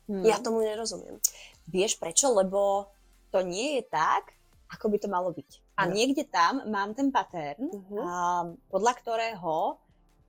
[0.09, 0.25] Hmm.
[0.25, 1.21] Ja tomu nerozumiem.
[1.69, 2.33] Vieš prečo?
[2.33, 2.89] Lebo
[3.29, 4.33] to nie je tak,
[4.69, 5.49] ako by to malo byť.
[5.77, 5.93] A ano.
[5.93, 8.01] niekde tam mám ten pattern, uh-huh.
[8.01, 8.13] a,
[8.69, 9.77] podľa ktorého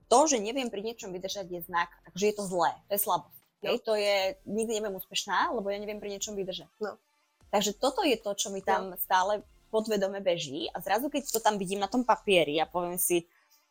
[0.05, 3.40] to, že neviem pri niečom vydržať, je znak, že je to zlé, to je slabosť.
[3.61, 6.69] Hej, to je, nikdy nebudem úspešná, lebo ja neviem pri niečom vydržať.
[6.81, 6.97] No.
[7.53, 8.97] Takže toto je to, čo mi tam no.
[8.97, 13.23] stále podvedome beží a zrazu, keď to tam vidím na tom papieri a poviem si,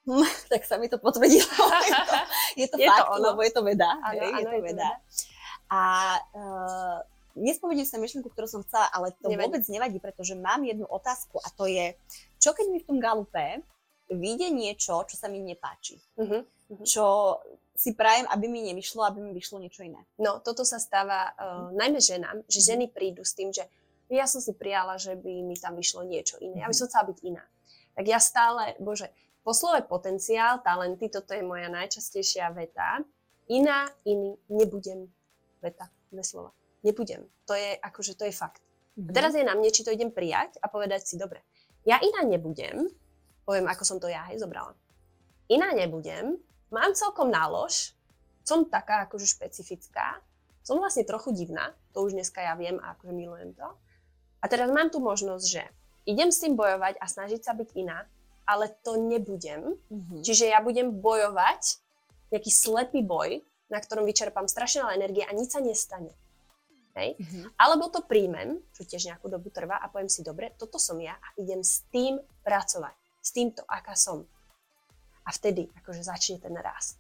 [0.07, 1.44] hm, tak sa mi to potvrdilo.
[2.61, 3.90] je to, je to fakt, to lebo je to veda.
[4.00, 4.88] Ano, hej, ano, je to je veda.
[4.88, 5.28] To veda.
[5.70, 5.82] A
[6.34, 6.99] uh,
[7.38, 9.47] nespovedím sa myšlenku, ktorú som chcela, ale to nevadí.
[9.47, 11.95] vôbec nevadí, pretože mám jednu otázku a to je,
[12.43, 13.62] čo keď mi v tom galupe
[14.11, 16.03] vyjde niečo, čo sa mi nepáči.
[16.18, 16.82] Uh-huh, uh-huh.
[16.82, 17.38] Čo
[17.81, 20.05] si prajem, aby mi nevyšlo, aby mi vyšlo niečo iné.
[20.20, 22.66] No, toto sa stáva uh, najmä ženám, že mhm.
[22.68, 23.64] ženy prídu s tým, že
[24.12, 26.81] ja som si prijala, že by mi tam vyšlo niečo iné, ja by mhm.
[26.85, 27.45] som chcela byť iná.
[27.97, 29.09] Tak ja stále, bože,
[29.41, 33.01] Po slove potenciál, talenty, toto je moja najčastejšia veta.
[33.49, 35.09] Iná, iný, nebudem.
[35.64, 36.53] Veta, dve slova.
[36.85, 37.24] Nebudem.
[37.49, 38.61] To je akože, to je fakt.
[38.61, 39.09] Mm-hmm.
[39.09, 41.41] A teraz je na mne, či to idem prijať a povedať si, dobre,
[41.89, 42.93] ja iná nebudem,
[43.49, 44.76] poviem, ako som to ja hej zobrala.
[45.49, 46.37] Iná nebudem,
[46.70, 47.92] mám celkom nálož,
[48.46, 50.18] som taká akože špecifická,
[50.64, 53.68] som vlastne trochu divná, to už dneska ja viem a akože milujem to.
[54.40, 55.62] A teraz mám tu možnosť, že
[56.08, 58.08] idem s tým bojovať a snažiť sa byť iná,
[58.48, 59.76] ale to nebudem.
[59.90, 60.20] Mm-hmm.
[60.24, 61.78] Čiže ja budem bojovať,
[62.30, 66.10] nejaký slepý boj, na ktorom vyčerpám strašne veľa energie a nič sa nestane.
[66.98, 67.18] Hej?
[67.18, 67.54] Mm-hmm.
[67.54, 71.14] Alebo to príjmem, čo tiež nejakú dobu trvá a poviem si, dobre, toto som ja
[71.14, 72.94] a idem s tým pracovať.
[73.20, 74.26] S týmto, aká som.
[75.31, 76.99] A vtedy akože začne ten rast.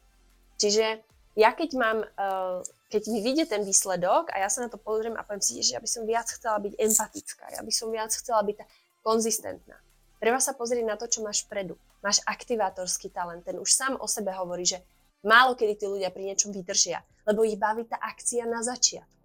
[0.62, 1.02] Čiže
[1.34, 5.18] ja keď mám, uh, keď mi vyjde ten výsledok a ja sa na to pozriem
[5.18, 8.14] a poviem si, že ja by som viac chcela byť empatická, ja by som viac
[8.14, 8.62] chcela byť
[9.02, 9.78] konzistentná.
[10.20, 11.80] Treba sa pozrieť na to, čo máš vpredu.
[12.04, 14.84] Máš aktivátorský talent, ten už sám o sebe hovorí, že
[15.24, 19.18] málo kedy tí ľudia pri niečom vydržia, lebo ich baví tá akcia na začiatku.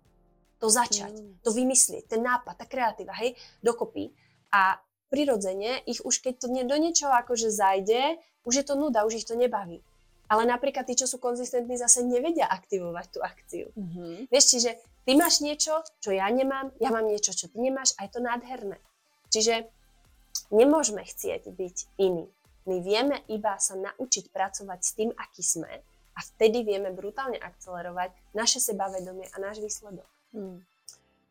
[0.63, 1.43] To začať, mm.
[1.43, 4.07] to vymyslieť, ten nápad, tá kreatíva, hej, dokopy.
[4.55, 4.79] A
[5.11, 9.27] prirodzene ich už keď to do niečoho akože zajde, už je to nuda, už ich
[9.27, 9.81] to nebaví.
[10.25, 13.69] Ale napríklad tí, čo sú konzistentní, zase nevedia aktivovať tú akciu.
[13.77, 14.33] Mm-hmm.
[14.33, 14.71] Vieš, čiže
[15.05, 18.25] ty máš niečo, čo ja nemám, ja mám niečo, čo ty nemáš a je to
[18.25, 18.81] nádherné.
[19.29, 19.69] Čiže
[20.53, 22.29] Nemôžeme chcieť byť iní.
[22.65, 25.69] My vieme iba sa naučiť pracovať s tým, aký sme
[26.15, 30.07] a vtedy vieme brutálne akcelerovať naše sebavedomie a náš výsledok.
[30.33, 30.61] Hmm.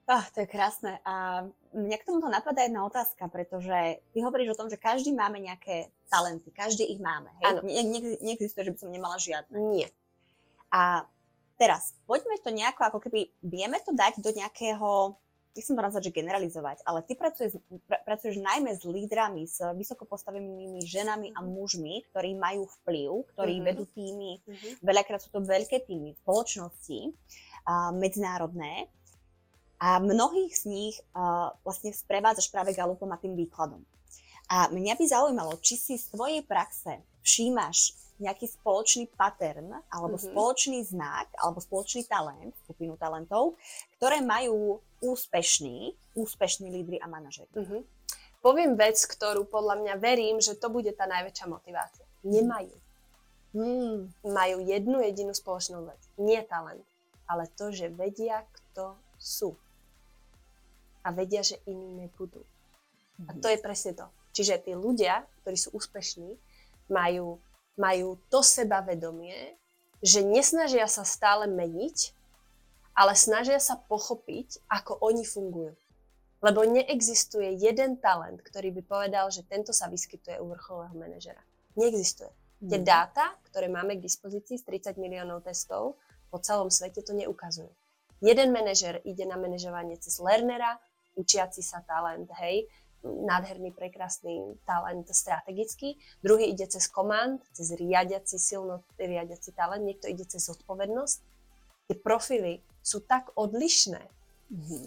[0.04, 1.00] Oh, to je krásne.
[1.08, 5.40] A mňa k tomuto napadá jedna otázka, pretože ty hovoríš o tom, že každý máme
[5.40, 7.32] nejaké talenty, každý ich máme.
[7.40, 7.64] Hej?
[7.64, 9.56] Ne, ne, neexistuje, že by som nemala žiadne.
[9.72, 9.88] Nie.
[10.68, 11.08] A
[11.56, 15.16] teraz, poďme to nejako, ako keby vieme to dať do nejakého
[15.54, 20.02] nechcem to nazvať, že generalizovať, ale ty pracuješ, pr- pracuješ najmä s lídrami, s vysoko
[20.02, 23.68] postavenými ženami a mužmi, ktorí majú vplyv, ktorí mm-hmm.
[23.70, 24.72] vedú týmy, mm-hmm.
[24.82, 27.14] veľakrát sú to veľké týmy, spoločnosti,
[27.70, 28.90] a, medzinárodné.
[29.84, 33.84] A mnohých z nich a, vlastne sprevádzaš práve galupom a tým výkladom.
[34.48, 40.32] A mňa by zaujímalo, či si z tvojej praxe všímaš nejaký spoločný pattern alebo mm-hmm.
[40.32, 43.58] spoločný znak alebo spoločný talent, skupinu talentov,
[43.98, 47.50] ktoré majú úspešní, úspešní lídry a manažeri.
[47.52, 47.80] Mm-hmm.
[48.44, 52.04] Poviem vec, ktorú podľa mňa verím, že to bude tá najväčšia motivácia.
[52.22, 52.76] Nemajú.
[53.56, 54.12] Mm.
[54.20, 56.00] Majú jednu jedinú spoločnú vec.
[56.20, 56.84] Nie talent,
[57.24, 59.56] ale to, že vedia, kto sú.
[61.04, 62.40] A vedia, že iní nebudú.
[62.40, 63.28] Mm-hmm.
[63.28, 63.40] A mhm.
[63.44, 64.06] to je presne to.
[64.34, 66.34] Čiže tí ľudia, ktorí sú úspešní,
[66.90, 67.38] majú
[67.74, 69.54] majú to sebavedomie,
[70.04, 72.14] že nesnažia sa stále meniť,
[72.94, 75.74] ale snažia sa pochopiť, ako oni fungujú.
[76.44, 81.40] Lebo neexistuje jeden talent, ktorý by povedal, že tento sa vyskytuje u vrcholového manažera.
[81.74, 82.30] Neexistuje.
[82.60, 82.68] Mm.
[82.68, 85.96] Tie dáta, ktoré máme k dispozícii z 30 miliónov testov
[86.28, 87.72] po celom svete, to neukazujú.
[88.20, 90.78] Jeden manažer ide na manažovanie cez learnera,
[91.14, 92.66] učiaci sa talent, hej,
[93.04, 100.24] nádherný, prekrásny talent strategický, druhý ide cez komand, cez riadiaci, silno riadiaci talent, niekto ide
[100.24, 101.18] cez zodpovednosť.
[101.84, 104.00] Tie profily sú tak odlišné,
[104.48, 104.84] mm-hmm.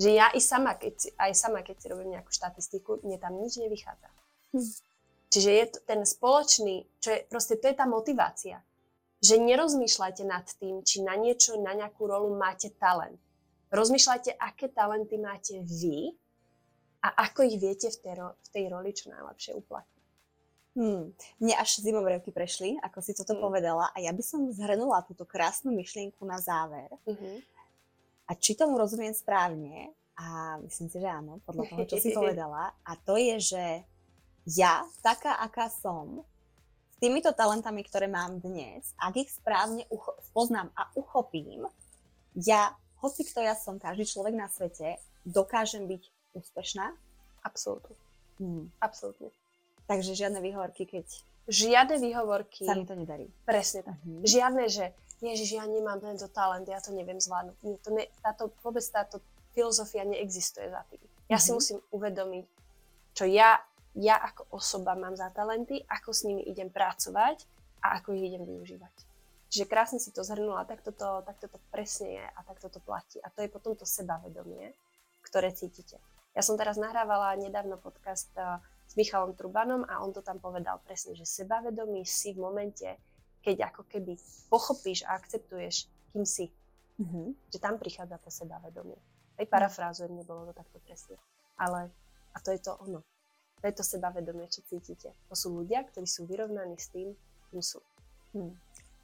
[0.00, 3.60] že ja i sama, keď, aj sama, keď si robím nejakú štatistiku, mne tam nič
[3.60, 4.08] nevychádza.
[4.56, 4.72] Hm.
[5.32, 8.60] Čiže je to ten spoločný, čo je, proste to je tá motivácia.
[9.24, 13.16] Že nerozmýšľajte nad tým, či na niečo, na nejakú rolu máte talent.
[13.72, 16.12] Rozmýšľajte, aké talenty máte vy
[17.00, 20.02] a ako ich viete v tej, ro- v tej roli čo najlepšie uplatniť.
[20.72, 21.12] Hmm.
[21.36, 23.42] Mne až zimovrievky prešli, ako si toto hmm.
[23.44, 26.88] povedala a ja by som zhrnula túto krásnu myšlienku na záver.
[27.04, 27.40] Hmm.
[28.28, 32.72] A či tomu rozumiem správne, a myslím si, že áno, podľa toho, čo si povedala,
[32.84, 33.64] a to je, že
[34.48, 36.24] ja, taká, aká som,
[36.92, 41.68] s týmito talentami, ktoré mám dnes, ak ich správne ucho- poznám a uchopím,
[42.32, 46.02] ja, hoci kto ja som, každý človek na svete, dokážem byť
[46.38, 46.94] úspešná?
[47.42, 47.98] Absolútne.
[48.38, 48.70] Hmm.
[48.78, 49.34] Absolútne.
[49.90, 51.06] Takže žiadne výhovorky, keď...
[51.50, 52.62] Žiadne výhovorky.
[52.62, 53.26] Sa mi to nedarí.
[53.42, 53.98] Presne tak.
[53.98, 54.22] Uh-huh.
[54.22, 57.56] Žiadne, že Ježiš, ja nemám tento talent, ja to neviem zvládnuť.
[57.66, 59.18] Nie, to ne, táto, vôbec táto
[59.54, 61.02] filozofia neexistuje za tým.
[61.26, 61.42] Ja uh-huh.
[61.42, 61.56] si mhm.
[61.58, 62.46] musím uvedomiť,
[63.18, 63.58] čo ja,
[63.98, 67.42] ja ako osoba mám za talenty, ako s nimi idem pracovať
[67.82, 69.11] a ako ich idem využívať.
[69.52, 73.20] Čiže krásne si to zhrnula, tak toto, tak toto presne je a tak toto platí.
[73.20, 74.72] A to je potom to sebavedomie,
[75.28, 76.00] ktoré cítite.
[76.32, 78.56] Ja som teraz nahrávala nedávno podcast eh,
[78.88, 82.88] s Michalom Trubanom a on to tam povedal presne, že sebavedomý si v momente,
[83.44, 84.16] keď ako keby
[84.48, 85.84] pochopíš a akceptuješ,
[86.16, 86.48] kým si.
[86.96, 87.52] Mm-hmm.
[87.52, 88.96] Že tam prichádza to sebavedomie.
[89.36, 91.20] Aj parafrázujem, nebolo to takto presne.
[91.60, 91.92] Ale
[92.32, 93.04] a to je to ono.
[93.60, 95.12] To je to sebavedomie, čo cítite.
[95.28, 97.12] To sú ľudia, ktorí sú vyrovnaní s tým,
[97.52, 97.84] kým sú.
[98.32, 98.56] Hmm.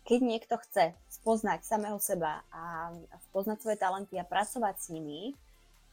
[0.08, 2.96] Keď niekto chce spoznať samého seba a
[3.28, 5.36] spoznať svoje talenty a pracovať s nimi,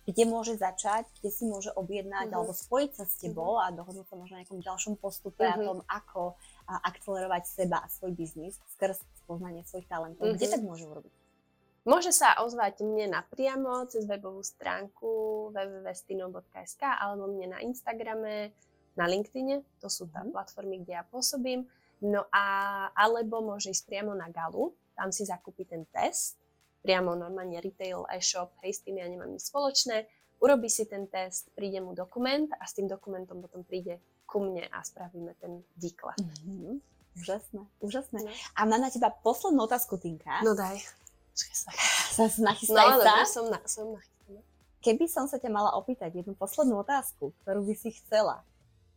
[0.05, 2.37] kde môže začať, kde si môže objednať uh-huh.
[2.37, 3.73] alebo spojiť sa s tebou uh-huh.
[3.73, 5.57] a dohodnúť sa možno na nejakom ďalšom postupe uh-huh.
[5.57, 6.23] a tom, ako
[6.69, 10.29] a, akcelerovať seba a svoj biznis skrz spoznanie svojich talentov.
[10.29, 10.37] Uh-huh.
[10.37, 11.13] Kde tak môže urobiť?
[11.85, 15.09] Môže sa ozvať mne napriamo cez webovú stránku
[15.53, 18.53] www.stino.sk alebo mne na Instagrame,
[18.97, 20.37] na LinkedIne, to sú tam uh-huh.
[20.37, 21.65] platformy, kde ja pôsobím.
[22.05, 22.43] No a
[22.93, 26.37] alebo môže ísť priamo na Galu, tam si zakúpi ten test
[26.85, 30.05] priamo normálne retail, e-shop, hej, s tým ja nemám nič spoločné.
[30.37, 33.97] Urobí si ten test, príde mu dokument a s tým dokumentom potom príde
[34.29, 36.21] ku mne a spravíme ten výklad.
[36.21, 36.77] Mm-hmm.
[37.17, 38.19] Úžasné, úžasné.
[38.21, 38.29] No.
[38.53, 40.45] A mám na teba poslednú otázku, Tinka.
[40.45, 40.77] No daj.
[41.33, 43.15] Sa, nachystaj no, sa.
[43.25, 44.39] som, na, som nachystaná.
[44.85, 48.45] Keby som sa ťa mala opýtať jednu poslednú otázku, ktorú by si chcela,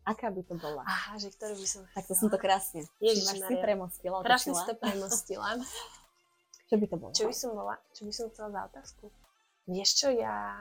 [0.08, 0.82] aká by to bola?
[0.88, 1.96] Aha, že ktorú by som chcela.
[2.00, 2.80] Tak to som to krásne.
[2.98, 4.24] Ježiš, si premostila.
[4.24, 5.60] Krásne si to premostila.
[6.68, 7.12] Čo by to bolo?
[7.12, 7.74] Čo by som bola?
[7.92, 9.04] Čo by som chcela za otázku?
[9.68, 10.56] Vieš čo, ja...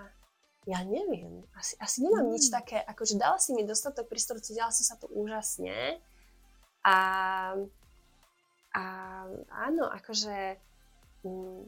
[0.67, 1.47] Ja neviem.
[1.55, 2.31] Asi, asi nemám mm.
[2.35, 6.03] nič také, akože dala si mi dostatok priestoru, cítila som sa tu úžasne.
[6.83, 6.97] A,
[8.75, 8.83] a
[9.47, 10.59] áno, akože
[11.23, 11.61] mm,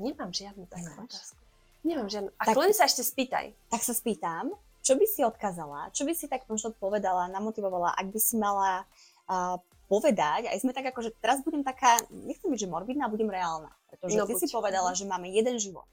[0.00, 1.04] nemám žiadnu takú Nemáš?
[1.04, 1.40] otázku.
[1.84, 2.30] Nemám žiadnu.
[2.32, 3.52] A tak, len sa ešte spýtaj.
[3.68, 4.56] Tak sa spýtam,
[4.86, 8.86] čo by si odkázala, čo by si tak možno povedala, namotivovala, ak by si mala
[9.26, 9.58] uh,
[9.90, 13.74] povedať, aj sme tak ako, že teraz budem taká, nechcem byť, že morbidná, budem reálna.
[13.90, 14.40] Pretože no, ty buď.
[14.42, 14.98] si povedala, mhm.
[15.02, 15.90] že máme jeden život.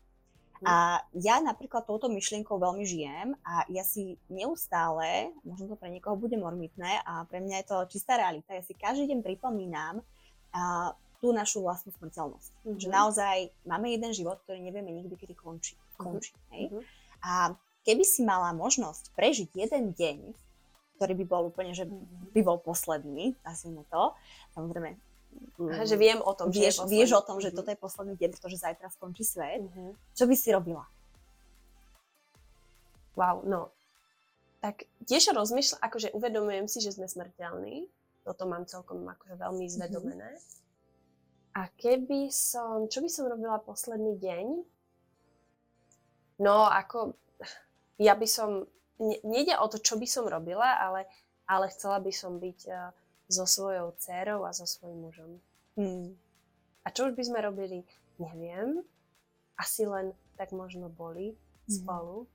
[0.62, 0.66] Mhm.
[0.70, 6.14] A ja napríklad touto myšlienkou veľmi žijem a ja si neustále, možno to pre niekoho
[6.14, 10.06] bude morbidné a pre mňa je to čistá realita, ja si každý deň pripomínam
[10.54, 12.52] a, tú našu vlastnú smrteľnosť.
[12.52, 12.80] Mm-hmm.
[12.84, 15.80] Že naozaj máme jeden život, ktorý nevieme nikdy, kedy končí.
[15.96, 16.52] končí mm-hmm.
[16.52, 16.64] hej?
[17.24, 20.20] A keby si mala možnosť prežiť jeden deň
[21.04, 21.84] ktorý by bol úplne, že
[22.32, 24.16] by bol posledný, nazvime to.
[24.56, 24.96] Samozrejme,
[25.60, 27.58] Aha, že viem o tom, vieš, že vieš o tom, že mm-hmm.
[27.58, 29.66] toto je posledný deň, pretože zajtra skončí svet.
[29.66, 29.92] Mm-hmm.
[30.14, 30.86] Čo by si robila?
[33.18, 33.74] Wow, no.
[34.62, 37.90] Tak tiež rozmýšľam, akože uvedomujem si, že sme smrteľní.
[38.24, 39.74] Toto mám celkom akože veľmi mhm.
[39.74, 40.32] zvedomené.
[40.38, 40.62] Mm-hmm.
[41.54, 44.46] A keby som, čo by som robila posledný deň?
[46.42, 47.14] No, ako,
[48.04, 48.68] ja by som
[49.24, 51.08] nejde o to, čo by som robila, ale,
[51.48, 52.92] ale chcela by som byť uh,
[53.32, 55.32] so svojou dcerou a so svojím mužom.
[55.80, 56.14] Hmm.
[56.84, 57.88] A čo už by sme robili,
[58.20, 58.84] neviem.
[59.56, 61.72] Asi len tak možno boli hmm.
[61.72, 62.28] spolu,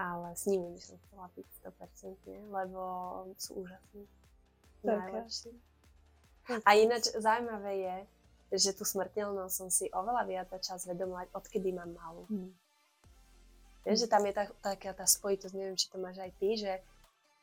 [0.00, 1.46] ale s nimi by som chcela byť
[2.24, 2.82] 100%, lebo
[3.36, 4.04] sú úžasní.
[4.82, 5.50] Najlepší.
[6.66, 7.96] A ináč zaujímavé je,
[8.58, 12.26] že tú smrteľnosť som si oveľa viac začala zvedomovať, odkedy mám malú.
[12.26, 12.50] Hmm.
[13.82, 16.72] Vieš, že tam je tá, taká tá spojitosť, neviem, či to máš aj ty, že,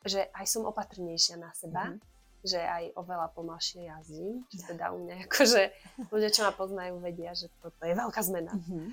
[0.08, 2.00] že aj som opatrnejšia na seba, mm-hmm.
[2.48, 5.62] že aj oveľa pomalšie jazdím, čo teda u mňa akože
[6.08, 8.56] ľudia, čo ma poznajú, vedia, že toto je veľká zmena.
[8.56, 8.86] Mm-hmm.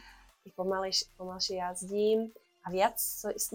[0.55, 2.31] Pomalejš, pomalšie jazdím
[2.63, 2.99] a viac,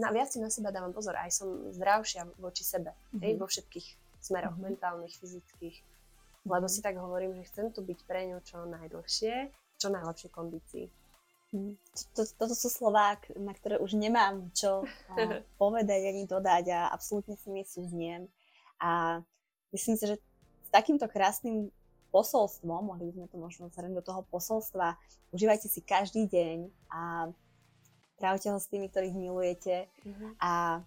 [0.01, 3.21] na, viac si na seba dávam pozor, aj som zdravšia voči sebe, mm-hmm.
[3.21, 3.87] hej, vo všetkých
[4.25, 4.73] smeroch, mm-hmm.
[4.73, 5.77] mentálnych, fyzických,
[6.49, 10.87] lebo si tak hovorím, že chcem tu byť pre ňu čo najdlhšie, čo najlepšej kondícii.
[12.17, 14.89] To, toto sú slová, na ktoré už nemám čo
[15.63, 18.25] povedať ani dodať a absolútne si nesúzniem.
[18.81, 19.21] A
[19.77, 20.17] myslím si, že
[20.65, 21.69] s takýmto krásnym
[22.09, 24.97] posolstvom, mohli by sme to možno zhrnúť do toho posolstva,
[25.33, 26.59] užívajte si každý deň
[26.93, 27.33] a
[28.21, 29.89] trávte ho s tými, ktorých milujete.
[30.05, 30.31] Mm-hmm.
[30.41, 30.85] A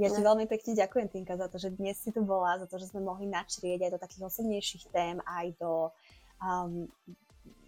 [0.00, 2.80] ja ti veľmi pekne ďakujem, Tinka, za to, že dnes si tu bola, za to,
[2.80, 5.92] že sme mohli načrieť aj do takých osobnejších tém, aj do
[6.40, 6.88] um,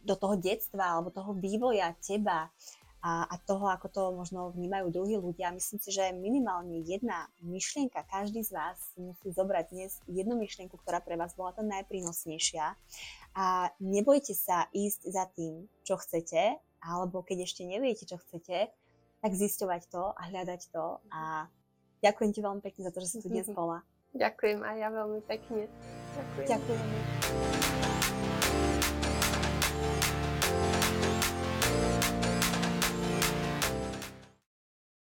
[0.03, 2.51] do toho detstva alebo toho vývoja teba
[3.03, 5.51] a, a toho, ako to možno vnímajú druhí ľudia.
[5.51, 11.03] Myslím si, že minimálne jedna myšlienka, každý z vás musí zobrať dnes jednu myšlienku, ktorá
[11.03, 12.79] pre vás bola tá najprínosnejšia
[13.35, 13.47] a
[13.83, 18.71] nebojte sa ísť za tým, čo chcete, alebo keď ešte neviete, čo chcete,
[19.19, 21.51] tak zisťovať to a hľadať to a
[22.07, 23.83] ďakujem ti veľmi pekne za to, že si tu dnes bola.
[24.15, 25.67] Ďakujem aj ja veľmi pekne.
[26.15, 26.47] Ďakujem.
[26.47, 27.62] ďakujem.